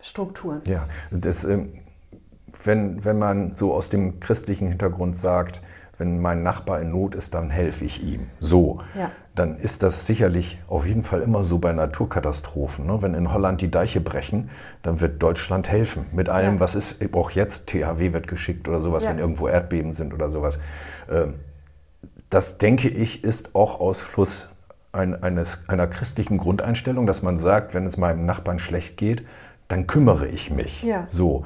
Strukturen. 0.00 0.62
Ja, 0.66 0.86
das, 1.10 1.44
ähm, 1.44 1.72
wenn, 2.64 3.04
wenn 3.04 3.18
man 3.18 3.54
so 3.54 3.72
aus 3.74 3.88
dem 3.88 4.20
christlichen 4.20 4.68
Hintergrund 4.68 5.16
sagt, 5.16 5.62
wenn 6.00 6.20
mein 6.20 6.42
Nachbar 6.42 6.80
in 6.80 6.90
Not 6.90 7.14
ist, 7.14 7.34
dann 7.34 7.50
helfe 7.50 7.84
ich 7.84 8.02
ihm. 8.02 8.26
So. 8.40 8.80
Ja 8.98 9.10
dann 9.40 9.56
ist 9.56 9.82
das 9.82 10.06
sicherlich 10.06 10.58
auf 10.68 10.86
jeden 10.86 11.02
Fall 11.02 11.22
immer 11.22 11.44
so 11.44 11.58
bei 11.58 11.72
Naturkatastrophen. 11.72 12.86
Ne? 12.86 13.00
Wenn 13.00 13.14
in 13.14 13.32
Holland 13.32 13.60
die 13.60 13.70
Deiche 13.70 14.00
brechen, 14.00 14.50
dann 14.82 15.00
wird 15.00 15.22
Deutschland 15.22 15.68
helfen. 15.68 16.06
Mit 16.12 16.28
allem, 16.28 16.54
ja. 16.54 16.60
was 16.60 16.74
ist, 16.74 16.98
auch 17.14 17.30
jetzt 17.30 17.68
THW 17.68 18.12
wird 18.12 18.26
geschickt 18.26 18.68
oder 18.68 18.80
sowas, 18.80 19.04
ja. 19.04 19.10
wenn 19.10 19.18
irgendwo 19.18 19.48
Erdbeben 19.48 19.92
sind 19.92 20.12
oder 20.12 20.28
sowas. 20.28 20.58
Ähm, 21.10 21.34
das, 22.28 22.58
denke 22.58 22.88
ich, 22.88 23.24
ist 23.24 23.54
auch 23.54 23.80
Ausfluss 23.80 24.48
eines, 24.92 25.62
einer 25.68 25.86
christlichen 25.86 26.36
Grundeinstellung, 26.36 27.06
dass 27.06 27.22
man 27.22 27.38
sagt, 27.38 27.72
wenn 27.74 27.86
es 27.86 27.96
meinem 27.96 28.26
Nachbarn 28.26 28.58
schlecht 28.58 28.96
geht, 28.96 29.24
dann 29.68 29.86
kümmere 29.86 30.26
ich 30.26 30.50
mich. 30.50 30.82
Ja. 30.82 31.04
So. 31.08 31.44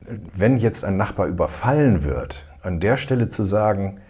Wenn 0.00 0.58
jetzt 0.58 0.84
ein 0.84 0.96
Nachbar 0.96 1.26
überfallen 1.26 2.04
wird, 2.04 2.46
an 2.62 2.80
der 2.80 2.96
Stelle 2.96 3.28
zu 3.28 3.44
sagen, 3.44 4.00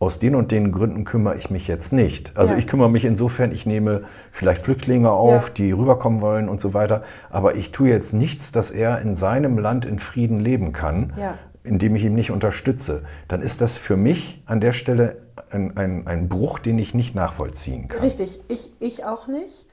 aus 0.00 0.20
den 0.20 0.36
und 0.36 0.52
den 0.52 0.70
Gründen 0.70 1.04
kümmere 1.04 1.36
ich 1.36 1.50
mich 1.50 1.66
jetzt 1.66 1.92
nicht. 1.92 2.36
Also 2.36 2.52
ja. 2.52 2.58
ich 2.58 2.68
kümmere 2.68 2.88
mich 2.88 3.04
insofern, 3.04 3.50
ich 3.50 3.66
nehme 3.66 4.04
vielleicht 4.30 4.62
Flüchtlinge 4.62 5.10
auf, 5.10 5.48
ja. 5.48 5.54
die 5.54 5.72
rüberkommen 5.72 6.20
wollen 6.20 6.48
und 6.48 6.60
so 6.60 6.72
weiter, 6.72 7.02
aber 7.30 7.56
ich 7.56 7.72
tue 7.72 7.88
jetzt 7.88 8.12
nichts, 8.12 8.52
dass 8.52 8.70
er 8.70 9.00
in 9.00 9.14
seinem 9.14 9.58
Land 9.58 9.84
in 9.84 9.98
Frieden 9.98 10.38
leben 10.38 10.72
kann, 10.72 11.12
ja. 11.16 11.36
indem 11.64 11.96
ich 11.96 12.04
ihn 12.04 12.14
nicht 12.14 12.30
unterstütze. 12.30 13.02
Dann 13.26 13.42
ist 13.42 13.60
das 13.60 13.76
für 13.76 13.96
mich 13.96 14.42
an 14.46 14.60
der 14.60 14.72
Stelle 14.72 15.16
ein, 15.50 15.76
ein, 15.76 16.06
ein 16.06 16.28
Bruch, 16.28 16.60
den 16.60 16.78
ich 16.78 16.94
nicht 16.94 17.16
nachvollziehen 17.16 17.88
kann. 17.88 18.00
Richtig, 18.00 18.40
ich, 18.46 18.70
ich 18.80 19.04
auch 19.04 19.26
nicht. 19.26 19.66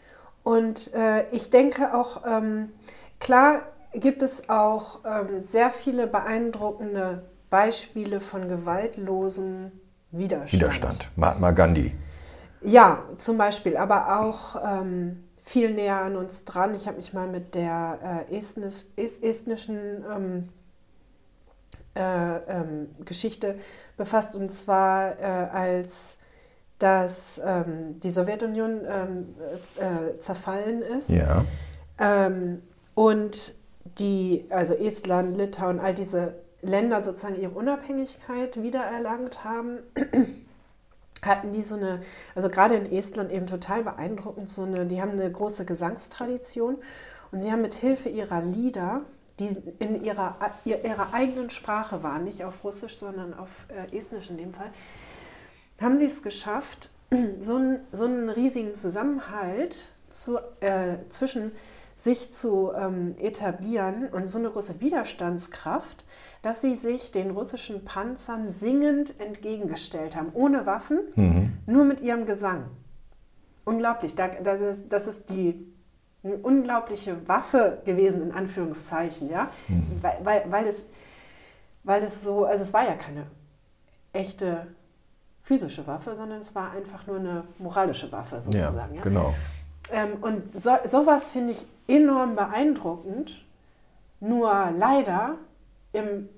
Und 0.43 0.91
äh, 0.93 1.25
ich 1.31 1.51
denke 1.51 1.93
auch, 1.93 2.23
ähm, 2.27 2.69
klar 3.19 3.61
gibt 3.93 4.23
es 4.23 4.49
auch 4.49 4.99
ähm, 5.05 5.43
sehr 5.43 5.69
viele 5.69 6.07
beeindruckende 6.07 7.23
Beispiele 7.55 8.19
von 8.19 8.49
gewaltlosen 8.49 9.71
Widerstand. 10.11 10.61
Widerstand. 10.61 11.09
Mahatma 11.15 11.51
Gandhi. 11.51 11.95
Ja, 12.59 13.03
zum 13.17 13.37
Beispiel, 13.37 13.77
aber 13.77 14.19
auch 14.19 14.57
ähm, 14.61 15.23
viel 15.41 15.73
näher 15.73 16.01
an 16.01 16.17
uns 16.17 16.43
dran. 16.43 16.73
Ich 16.73 16.85
habe 16.85 16.97
mich 16.97 17.13
mal 17.13 17.29
mit 17.29 17.55
der 17.55 18.25
äh, 18.29 18.37
estnisch, 18.37 18.87
estnischen 18.97 20.03
ähm, 20.13 20.49
äh, 21.95 22.01
ähm, 22.01 22.89
Geschichte 23.05 23.55
befasst 23.95 24.35
und 24.35 24.51
zwar 24.51 25.17
äh, 25.17 25.23
als 25.23 26.17
dass 26.79 27.41
ähm, 27.41 28.01
die 28.01 28.09
Sowjetunion 28.09 28.81
ähm, 28.85 29.35
äh, 29.77 30.19
zerfallen 30.19 30.81
ist. 30.81 31.09
Ja. 31.09 31.45
Ähm, 31.99 32.61
und 32.95 33.53
die, 33.97 34.43
also 34.49 34.73
Estland, 34.73 35.37
Litauen, 35.37 35.79
all 35.79 35.93
diese 35.93 36.43
Länder 36.67 37.03
sozusagen 37.03 37.39
ihre 37.39 37.51
Unabhängigkeit 37.51 38.61
wiedererlangt 38.61 39.43
haben, 39.43 39.79
hatten 41.25 41.51
die 41.51 41.61
so 41.63 41.75
eine, 41.75 42.01
also 42.35 42.49
gerade 42.49 42.75
in 42.75 42.91
Estland 42.91 43.31
eben 43.31 43.47
total 43.47 43.83
beeindruckend, 43.83 44.49
so 44.49 44.63
eine, 44.63 44.85
die 44.85 45.01
haben 45.01 45.11
eine 45.11 45.31
große 45.31 45.65
Gesangstradition 45.65 46.77
und 47.31 47.41
sie 47.41 47.51
haben 47.51 47.61
mit 47.61 47.73
Hilfe 47.73 48.09
ihrer 48.09 48.41
Lieder 48.41 49.01
die 49.39 49.55
in 49.79 50.03
ihrer, 50.03 50.37
ihrer 50.63 51.13
eigenen 51.13 51.49
Sprache 51.49 52.03
waren, 52.03 52.23
nicht 52.23 52.43
auf 52.43 52.63
Russisch, 52.63 52.95
sondern 52.95 53.33
auf 53.33 53.49
äh, 53.67 53.95
Estnisch 53.95 54.29
in 54.29 54.37
dem 54.37 54.53
Fall, 54.53 54.71
haben 55.79 55.99
sie 55.99 56.05
es 56.05 56.23
geschafft, 56.23 56.89
so 57.39 57.55
einen, 57.55 57.79
so 57.91 58.05
einen 58.05 58.29
riesigen 58.29 58.75
Zusammenhalt 58.75 59.89
zu, 60.09 60.37
äh, 60.61 60.97
zwischen 61.09 61.51
sich 61.95 62.33
zu 62.33 62.71
ähm, 62.75 63.15
etablieren 63.19 64.07
und 64.09 64.27
so 64.27 64.37
eine 64.37 64.49
große 64.49 64.81
Widerstandskraft, 64.81 66.05
dass 66.41 66.61
sie 66.61 66.75
sich 66.75 67.11
den 67.11 67.31
russischen 67.31 67.85
Panzern 67.85 68.49
singend 68.49 69.19
entgegengestellt 69.19 70.15
haben, 70.15 70.29
ohne 70.33 70.65
Waffen, 70.65 70.99
mhm. 71.15 71.53
nur 71.65 71.85
mit 71.85 72.01
ihrem 72.01 72.25
Gesang. 72.25 72.65
Unglaublich, 73.63 74.15
das 74.15 74.61
ist, 74.61 74.83
das 74.89 75.07
ist 75.07 75.29
die 75.29 75.73
eine 76.23 76.37
unglaubliche 76.37 77.27
Waffe 77.27 77.81
gewesen, 77.85 78.21
in 78.23 78.31
Anführungszeichen, 78.31 79.29
ja, 79.29 79.49
mhm. 79.67 79.99
weil, 80.01 80.17
weil, 80.23 80.43
weil, 80.49 80.67
es, 80.67 80.85
weil 81.83 82.03
es 82.03 82.23
so, 82.23 82.45
also 82.45 82.63
es 82.63 82.73
war 82.73 82.83
ja 82.83 82.95
keine 82.95 83.27
echte 84.11 84.67
physische 85.43 85.85
Waffe, 85.85 86.15
sondern 86.15 86.39
es 86.39 86.55
war 86.55 86.71
einfach 86.71 87.05
nur 87.05 87.17
eine 87.17 87.43
moralische 87.59 88.11
Waffe 88.11 88.41
sozusagen. 88.41 88.93
Ja, 88.93 88.97
ja? 88.97 89.01
genau. 89.01 89.33
Ähm, 89.91 90.17
und 90.21 90.55
so, 90.55 90.71
sowas 90.85 91.29
finde 91.29 91.53
ich 91.53 91.65
enorm 91.87 92.35
beeindruckend, 92.35 93.45
nur 94.19 94.51
leider 94.75 95.35
im 95.93 96.29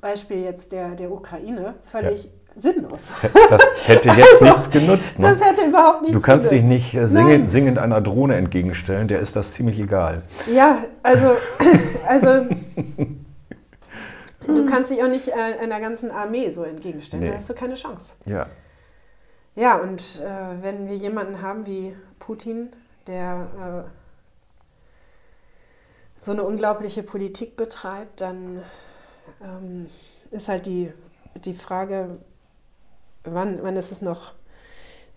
Beispiel 0.00 0.42
jetzt 0.42 0.72
der, 0.72 0.94
der 0.94 1.10
Ukraine 1.12 1.74
völlig 1.84 2.24
ja 2.24 2.30
sinnlos. 2.56 3.10
Das 3.48 3.62
hätte 3.86 4.08
jetzt 4.16 4.42
nichts 4.42 4.70
genutzt. 4.70 5.18
Ne? 5.18 5.30
Das 5.30 5.44
hätte 5.44 5.62
überhaupt 5.62 6.02
nichts 6.02 6.14
Du 6.14 6.20
kannst 6.20 6.50
genutzt. 6.50 6.64
dich 6.64 6.68
nicht 6.68 6.94
äh, 6.94 7.06
singend, 7.06 7.50
singend, 7.50 7.78
einer 7.78 8.00
Drohne 8.00 8.36
entgegenstellen, 8.36 9.08
der 9.08 9.20
ist 9.20 9.36
das 9.36 9.52
ziemlich 9.52 9.78
egal. 9.78 10.22
Ja, 10.52 10.78
also, 11.02 11.36
also 12.06 12.46
du 14.46 14.66
kannst 14.66 14.90
dich 14.90 15.02
auch 15.02 15.08
nicht 15.08 15.28
äh, 15.28 15.62
einer 15.62 15.80
ganzen 15.80 16.10
Armee 16.10 16.50
so 16.50 16.64
entgegenstellen, 16.64 17.24
nee. 17.24 17.30
da 17.30 17.36
hast 17.36 17.48
du 17.48 17.54
keine 17.54 17.74
Chance. 17.74 18.12
Ja. 18.26 18.46
Ja, 19.60 19.76
und 19.76 20.20
äh, 20.20 20.62
wenn 20.62 20.88
wir 20.88 20.96
jemanden 20.96 21.42
haben 21.42 21.66
wie 21.66 21.94
Putin, 22.18 22.70
der 23.06 23.84
äh, 23.86 23.90
so 26.16 26.32
eine 26.32 26.44
unglaubliche 26.44 27.02
Politik 27.02 27.56
betreibt, 27.56 28.22
dann 28.22 28.62
ähm, 29.44 29.90
ist 30.30 30.48
halt 30.48 30.64
die, 30.64 30.90
die 31.34 31.52
Frage, 31.52 32.20
wann, 33.24 33.62
wann 33.62 33.76
ist 33.76 33.92
es 33.92 34.00
noch 34.00 34.32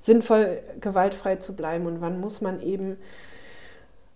sinnvoll, 0.01 0.61
gewaltfrei 0.81 1.37
zu 1.37 1.55
bleiben 1.55 1.85
und 1.85 2.01
wann 2.01 2.19
muss 2.19 2.41
man 2.41 2.59
eben 2.59 2.97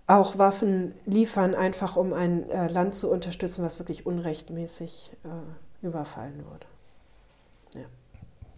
auch 0.07 0.37
Waffen 0.37 0.93
liefern, 1.05 1.55
einfach 1.55 1.95
um 1.95 2.11
ein 2.11 2.49
äh, 2.49 2.67
Land 2.67 2.95
zu 2.95 3.09
unterstützen, 3.09 3.63
was 3.63 3.79
wirklich 3.79 4.05
unrechtmäßig 4.05 5.13
äh, 5.23 5.85
überfallen 5.85 6.43
wurde. 6.51 6.65
Ja. 7.75 7.85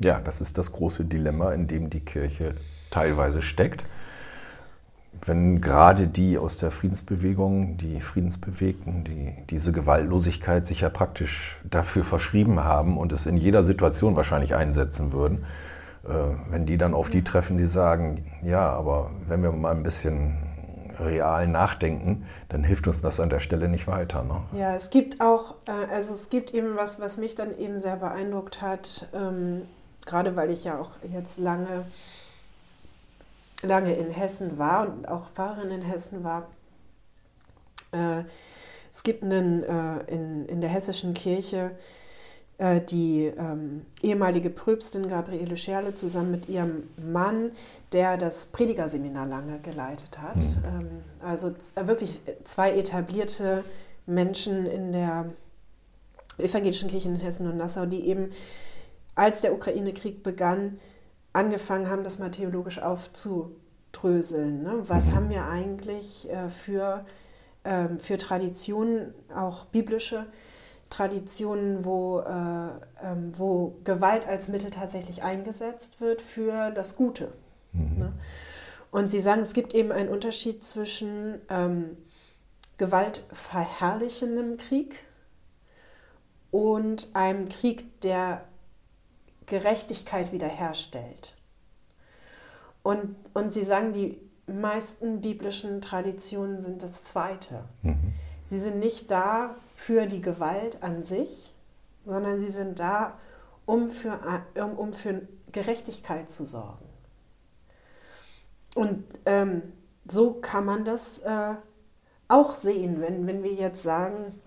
Ja, 0.01 0.19
das 0.19 0.41
ist 0.41 0.57
das 0.57 0.71
große 0.71 1.05
Dilemma, 1.05 1.53
in 1.53 1.67
dem 1.67 1.89
die 1.89 1.99
Kirche 1.99 2.53
teilweise 2.89 3.41
steckt. 3.41 3.85
Wenn 5.25 5.59
gerade 5.59 6.07
die 6.07 6.37
aus 6.37 6.57
der 6.57 6.71
Friedensbewegung, 6.71 7.77
die 7.77 7.99
Friedensbewegten, 7.99 9.03
die 9.03 9.33
diese 9.49 9.71
Gewaltlosigkeit 9.71 10.65
sich 10.65 10.81
ja 10.81 10.89
praktisch 10.89 11.57
dafür 11.69 12.05
verschrieben 12.05 12.63
haben 12.63 12.97
und 12.97 13.11
es 13.11 13.25
in 13.25 13.35
jeder 13.35 13.63
Situation 13.63 14.15
wahrscheinlich 14.15 14.55
einsetzen 14.55 15.11
würden, 15.11 15.45
äh, 16.05 16.13
wenn 16.49 16.65
die 16.65 16.77
dann 16.77 16.93
auf 16.93 17.09
die 17.09 17.23
treffen, 17.23 17.57
die 17.57 17.65
sagen, 17.65 18.23
ja, 18.43 18.69
aber 18.69 19.11
wenn 19.27 19.43
wir 19.43 19.51
mal 19.51 19.75
ein 19.75 19.83
bisschen 19.83 20.37
real 20.99 21.47
nachdenken, 21.47 22.25
dann 22.49 22.63
hilft 22.63 22.87
uns 22.87 23.01
das 23.01 23.19
an 23.19 23.29
der 23.29 23.39
Stelle 23.39 23.67
nicht 23.67 23.87
weiter. 23.87 24.23
Ne? 24.23 24.41
Ja, 24.53 24.75
es 24.75 24.89
gibt 24.89 25.21
auch, 25.21 25.55
äh, 25.65 25.93
also 25.93 26.13
es 26.13 26.29
gibt 26.29 26.53
eben 26.53 26.75
was, 26.75 26.99
was 27.01 27.17
mich 27.17 27.35
dann 27.35 27.57
eben 27.57 27.79
sehr 27.79 27.97
beeindruckt 27.97 28.61
hat, 28.61 29.07
ähm, 29.13 29.63
gerade 30.09 30.35
weil 30.35 30.49
ich 30.49 30.63
ja 30.63 30.79
auch 30.79 30.91
jetzt 31.13 31.37
lange 31.37 31.85
lange 33.61 33.93
in 33.93 34.09
Hessen 34.09 34.57
war 34.57 34.87
und 34.87 35.07
auch 35.07 35.29
Pfarrerin 35.31 35.71
in 35.71 35.81
Hessen 35.81 36.23
war. 36.23 36.47
Äh, 37.91 38.23
es 38.91 39.03
gibt 39.03 39.23
einen, 39.23 39.63
äh, 39.63 39.99
in, 40.07 40.45
in 40.47 40.61
der 40.61 40.69
hessischen 40.69 41.13
Kirche 41.13 41.71
äh, 42.57 42.81
die 42.81 43.25
ähm, 43.25 43.85
ehemalige 44.01 44.49
Pröbstin 44.49 45.07
Gabriele 45.07 45.57
Scherle 45.57 45.93
zusammen 45.93 46.31
mit 46.31 46.49
ihrem 46.49 46.89
Mann, 46.97 47.51
der 47.91 48.17
das 48.17 48.47
Predigerseminar 48.47 49.25
lange 49.25 49.59
geleitet 49.59 50.19
hat. 50.19 50.37
Mhm. 50.37 50.63
Ähm, 50.65 50.89
also 51.21 51.53
wirklich 51.75 52.21
zwei 52.43 52.71
etablierte 52.71 53.63
Menschen 54.05 54.65
in 54.65 54.91
der 54.91 55.25
evangelischen 56.37 56.89
Kirche 56.89 57.09
in 57.09 57.15
Hessen 57.15 57.49
und 57.49 57.57
Nassau, 57.57 57.85
die 57.85 58.07
eben, 58.07 58.31
als 59.19 59.41
der 59.41 59.53
Ukraine-Krieg 59.53 60.23
begann, 60.23 60.79
angefangen 61.33 61.89
haben, 61.89 62.03
das 62.03 62.19
mal 62.19 62.31
theologisch 62.31 62.79
aufzudröseln. 62.79 64.63
Ne? 64.63 64.83
Was 64.87 65.07
mhm. 65.07 65.15
haben 65.15 65.29
wir 65.29 65.45
eigentlich 65.45 66.29
äh, 66.29 66.49
für, 66.49 67.05
ähm, 67.65 67.99
für 67.99 68.17
Traditionen, 68.17 69.13
auch 69.35 69.65
biblische 69.65 70.25
Traditionen, 70.89 71.83
wo, 71.83 72.19
äh, 72.21 73.03
ähm, 73.03 73.33
wo 73.37 73.75
Gewalt 73.83 74.25
als 74.25 74.47
Mittel 74.47 74.71
tatsächlich 74.71 75.21
eingesetzt 75.21 75.99
wird 75.99 76.21
für 76.21 76.71
das 76.71 76.95
Gute? 76.95 77.33
Mhm. 77.73 77.99
Ne? 77.99 78.13
Und 78.89 79.11
Sie 79.11 79.19
sagen, 79.19 79.41
es 79.41 79.53
gibt 79.53 79.75
eben 79.75 79.91
einen 79.91 80.09
Unterschied 80.09 80.63
zwischen 80.63 81.41
ähm, 81.49 81.97
gewaltverherrlichendem 82.77 84.55
Krieg 84.55 85.03
und 86.51 87.09
einem 87.13 87.49
Krieg, 87.49 88.01
der 88.01 88.45
Gerechtigkeit 89.49 90.31
wiederherstellt. 90.31 91.35
Und, 92.83 93.15
und 93.33 93.51
sie 93.51 93.63
sagen, 93.63 93.91
die 93.91 94.17
meisten 94.47 95.21
biblischen 95.21 95.81
Traditionen 95.81 96.61
sind 96.61 96.81
das 96.81 97.03
Zweite. 97.03 97.65
Mhm. 97.81 98.13
Sie 98.49 98.59
sind 98.59 98.79
nicht 98.79 99.11
da 99.11 99.55
für 99.75 100.07
die 100.07 100.21
Gewalt 100.21 100.81
an 100.81 101.03
sich, 101.03 101.53
sondern 102.05 102.39
sie 102.39 102.49
sind 102.49 102.79
da, 102.79 103.17
um 103.65 103.91
für, 103.91 104.19
um, 104.55 104.73
um 104.77 104.93
für 104.93 105.21
Gerechtigkeit 105.51 106.29
zu 106.29 106.45
sorgen. 106.45 106.85
Und 108.75 109.03
ähm, 109.25 109.61
so 110.09 110.33
kann 110.33 110.65
man 110.65 110.85
das 110.85 111.19
äh, 111.19 111.53
auch 112.27 112.55
sehen, 112.55 113.01
wenn, 113.01 113.27
wenn 113.27 113.43
wir 113.43 113.53
jetzt 113.53 113.83
sagen, 113.83 114.39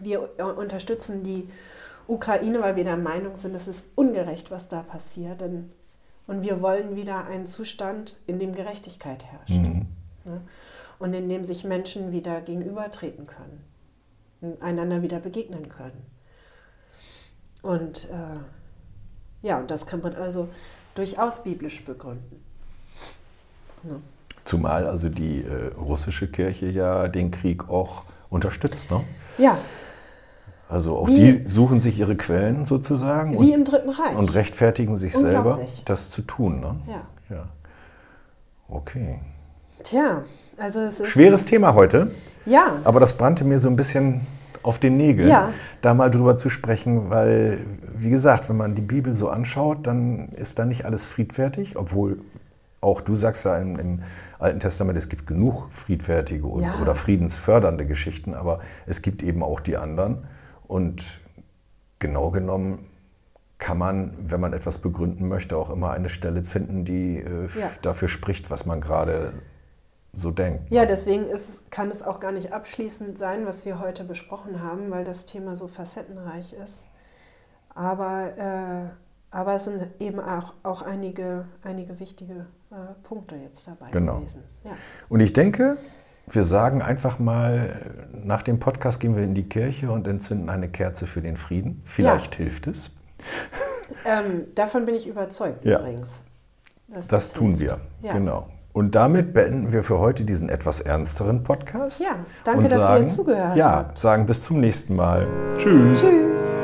wir 0.00 0.38
unterstützen 0.38 1.22
die 1.22 1.48
Ukraine, 2.08 2.60
weil 2.60 2.76
wir 2.76 2.84
der 2.84 2.96
Meinung 2.96 3.38
sind, 3.38 3.54
es 3.54 3.68
ist 3.68 3.86
ungerecht, 3.94 4.50
was 4.50 4.68
da 4.68 4.82
passiert. 4.82 5.40
Denn, 5.40 5.70
und 6.26 6.42
wir 6.42 6.62
wollen 6.62 6.96
wieder 6.96 7.26
einen 7.26 7.46
Zustand, 7.46 8.16
in 8.26 8.38
dem 8.38 8.54
Gerechtigkeit 8.54 9.24
herrscht. 9.24 9.50
Mhm. 9.50 9.86
Ne? 10.24 10.40
Und 10.98 11.14
in 11.14 11.28
dem 11.28 11.44
sich 11.44 11.64
Menschen 11.64 12.12
wieder 12.12 12.40
gegenübertreten 12.40 13.26
können, 13.26 14.58
einander 14.60 15.02
wieder 15.02 15.18
begegnen 15.18 15.68
können. 15.68 16.06
Und 17.62 18.04
äh, 18.04 19.46
ja, 19.46 19.58
und 19.58 19.70
das 19.70 19.86
kann 19.86 20.00
man 20.00 20.14
also 20.14 20.48
durchaus 20.94 21.42
biblisch 21.42 21.84
begründen. 21.84 22.44
Ne? 23.82 24.00
Zumal 24.44 24.86
also 24.86 25.08
die 25.08 25.42
äh, 25.42 25.72
russische 25.74 26.28
Kirche 26.28 26.66
ja 26.66 27.08
den 27.08 27.30
Krieg 27.30 27.68
auch 27.68 28.04
unterstützt, 28.30 28.90
ne? 28.90 29.04
Ja, 29.38 29.58
also 30.72 30.96
auch 30.96 31.06
wie, 31.06 31.16
die 31.16 31.48
suchen 31.48 31.80
sich 31.80 31.98
ihre 31.98 32.16
Quellen 32.16 32.64
sozusagen. 32.64 33.32
Wie 33.32 33.36
und, 33.36 33.54
im 33.54 33.64
Dritten 33.64 33.90
Reich. 33.90 34.16
Und 34.16 34.32
rechtfertigen 34.32 34.96
sich 34.96 35.14
selber, 35.14 35.60
das 35.84 36.08
zu 36.08 36.22
tun. 36.22 36.60
Ne? 36.60 36.76
Ja. 36.88 37.36
ja. 37.36 37.44
Okay. 38.68 39.18
Tja, 39.82 40.22
also 40.56 40.80
es 40.80 40.98
ist. 40.98 41.08
Schweres 41.08 41.44
Thema 41.44 41.74
heute. 41.74 42.12
Ja. 42.46 42.78
Aber 42.84 43.00
das 43.00 43.18
brannte 43.18 43.44
mir 43.44 43.58
so 43.58 43.68
ein 43.68 43.76
bisschen 43.76 44.22
auf 44.62 44.78
den 44.78 44.96
Nägeln, 44.96 45.28
ja. 45.28 45.50
da 45.82 45.92
mal 45.92 46.10
drüber 46.10 46.38
zu 46.38 46.48
sprechen, 46.48 47.10
weil, 47.10 47.58
wie 47.94 48.10
gesagt, 48.10 48.48
wenn 48.48 48.56
man 48.56 48.74
die 48.74 48.80
Bibel 48.82 49.12
so 49.12 49.28
anschaut, 49.28 49.86
dann 49.86 50.28
ist 50.30 50.58
da 50.58 50.64
nicht 50.64 50.86
alles 50.86 51.04
friedfertig, 51.04 51.76
obwohl 51.76 52.20
auch 52.80 53.00
du 53.00 53.14
sagst 53.14 53.44
ja 53.44 53.58
im, 53.58 53.78
im, 53.78 54.02
Alten 54.38 54.60
Testament, 54.60 54.96
es 54.98 55.08
gibt 55.08 55.26
genug 55.26 55.68
friedfertige 55.70 56.46
und, 56.46 56.62
Ja. 56.62 56.80
oder 56.80 56.94
friedensfördernde 56.94 57.86
Geschichten, 57.86 58.34
aber 58.34 58.60
es 58.86 59.02
gibt 59.02 59.22
eben 59.22 59.42
auch 59.42 59.60
die 59.60 59.76
anderen. 59.76 60.24
Und 60.72 61.20
genau 61.98 62.30
genommen 62.30 62.78
kann 63.58 63.76
man, 63.76 64.14
wenn 64.18 64.40
man 64.40 64.54
etwas 64.54 64.78
begründen 64.78 65.28
möchte, 65.28 65.54
auch 65.58 65.68
immer 65.68 65.90
eine 65.90 66.08
Stelle 66.08 66.42
finden, 66.44 66.86
die 66.86 67.18
äh, 67.18 67.46
Ja. 67.60 67.70
dafür 67.82 68.08
spricht, 68.08 68.50
was 68.50 68.64
man 68.64 68.80
gerade 68.80 69.34
so 70.14 70.30
denkt. 70.30 70.70
Ja, 70.70 70.86
deswegen 70.86 71.26
ist, 71.26 71.70
kann 71.70 71.90
es 71.90 72.02
auch 72.02 72.20
gar 72.20 72.32
nicht 72.32 72.54
abschließend 72.54 73.18
sein, 73.18 73.44
was 73.44 73.66
wir 73.66 73.80
heute 73.80 74.04
besprochen 74.04 74.62
haben, 74.62 74.90
weil 74.90 75.04
das 75.04 75.26
Thema 75.26 75.56
so 75.56 75.68
facettenreich 75.68 76.54
ist. 76.54 76.86
Aber, 77.74 78.32
äh, 78.38 78.90
aber 79.30 79.54
es 79.56 79.64
sind 79.64 79.86
eben 80.00 80.20
auch, 80.20 80.54
auch 80.62 80.80
einige, 80.80 81.44
einige 81.62 82.00
wichtige 82.00 82.46
äh, 82.70 82.74
Punkte 83.02 83.36
jetzt 83.36 83.66
dabei 83.66 83.90
Genau. 83.90 84.20
gewesen. 84.20 84.42
Ja. 84.64 84.72
Und 85.10 85.20
ich 85.20 85.34
denke, 85.34 85.76
wir 86.30 86.44
sagen 86.44 86.82
einfach 86.82 87.18
mal, 87.18 87.92
nach 88.24 88.42
dem 88.42 88.58
Podcast 88.58 89.00
gehen 89.00 89.16
wir 89.16 89.22
in 89.24 89.34
die 89.34 89.48
Kirche 89.48 89.90
und 89.90 90.06
entzünden 90.06 90.48
eine 90.48 90.68
Kerze 90.68 91.06
für 91.06 91.20
den 91.20 91.36
Frieden. 91.36 91.82
Vielleicht 91.84 92.34
hilft 92.36 92.66
es. 92.66 92.90
Ähm, 94.06 94.46
davon 94.54 94.86
bin 94.86 94.94
ich 94.94 95.06
überzeugt 95.06 95.64
Ja. 95.66 95.78
übrigens. 95.78 96.22
dass 96.88 97.08
Das 97.08 97.32
tun 97.32 97.60
wir. 97.60 97.76
Ja. 98.00 98.14
Genau. 98.14 98.48
Und 98.72 98.94
damit 98.94 99.34
beenden 99.34 99.72
wir 99.72 99.82
für 99.82 99.98
heute 99.98 100.24
diesen 100.24 100.48
etwas 100.48 100.80
ernsteren 100.80 101.42
Podcast. 101.42 102.00
Ja, 102.00 102.16
danke, 102.42 102.58
und 102.60 102.64
dass 102.64 102.72
ihr 102.72 102.78
sagen, 102.80 103.08
zugehört 103.08 103.56
ja, 103.56 103.70
habt. 103.70 103.98
sagen 103.98 104.24
bis 104.24 104.42
zum 104.42 104.60
nächsten 104.60 104.96
Mal. 104.96 105.26
Tschüss. 105.58 106.00
Tschüss. 106.00 106.56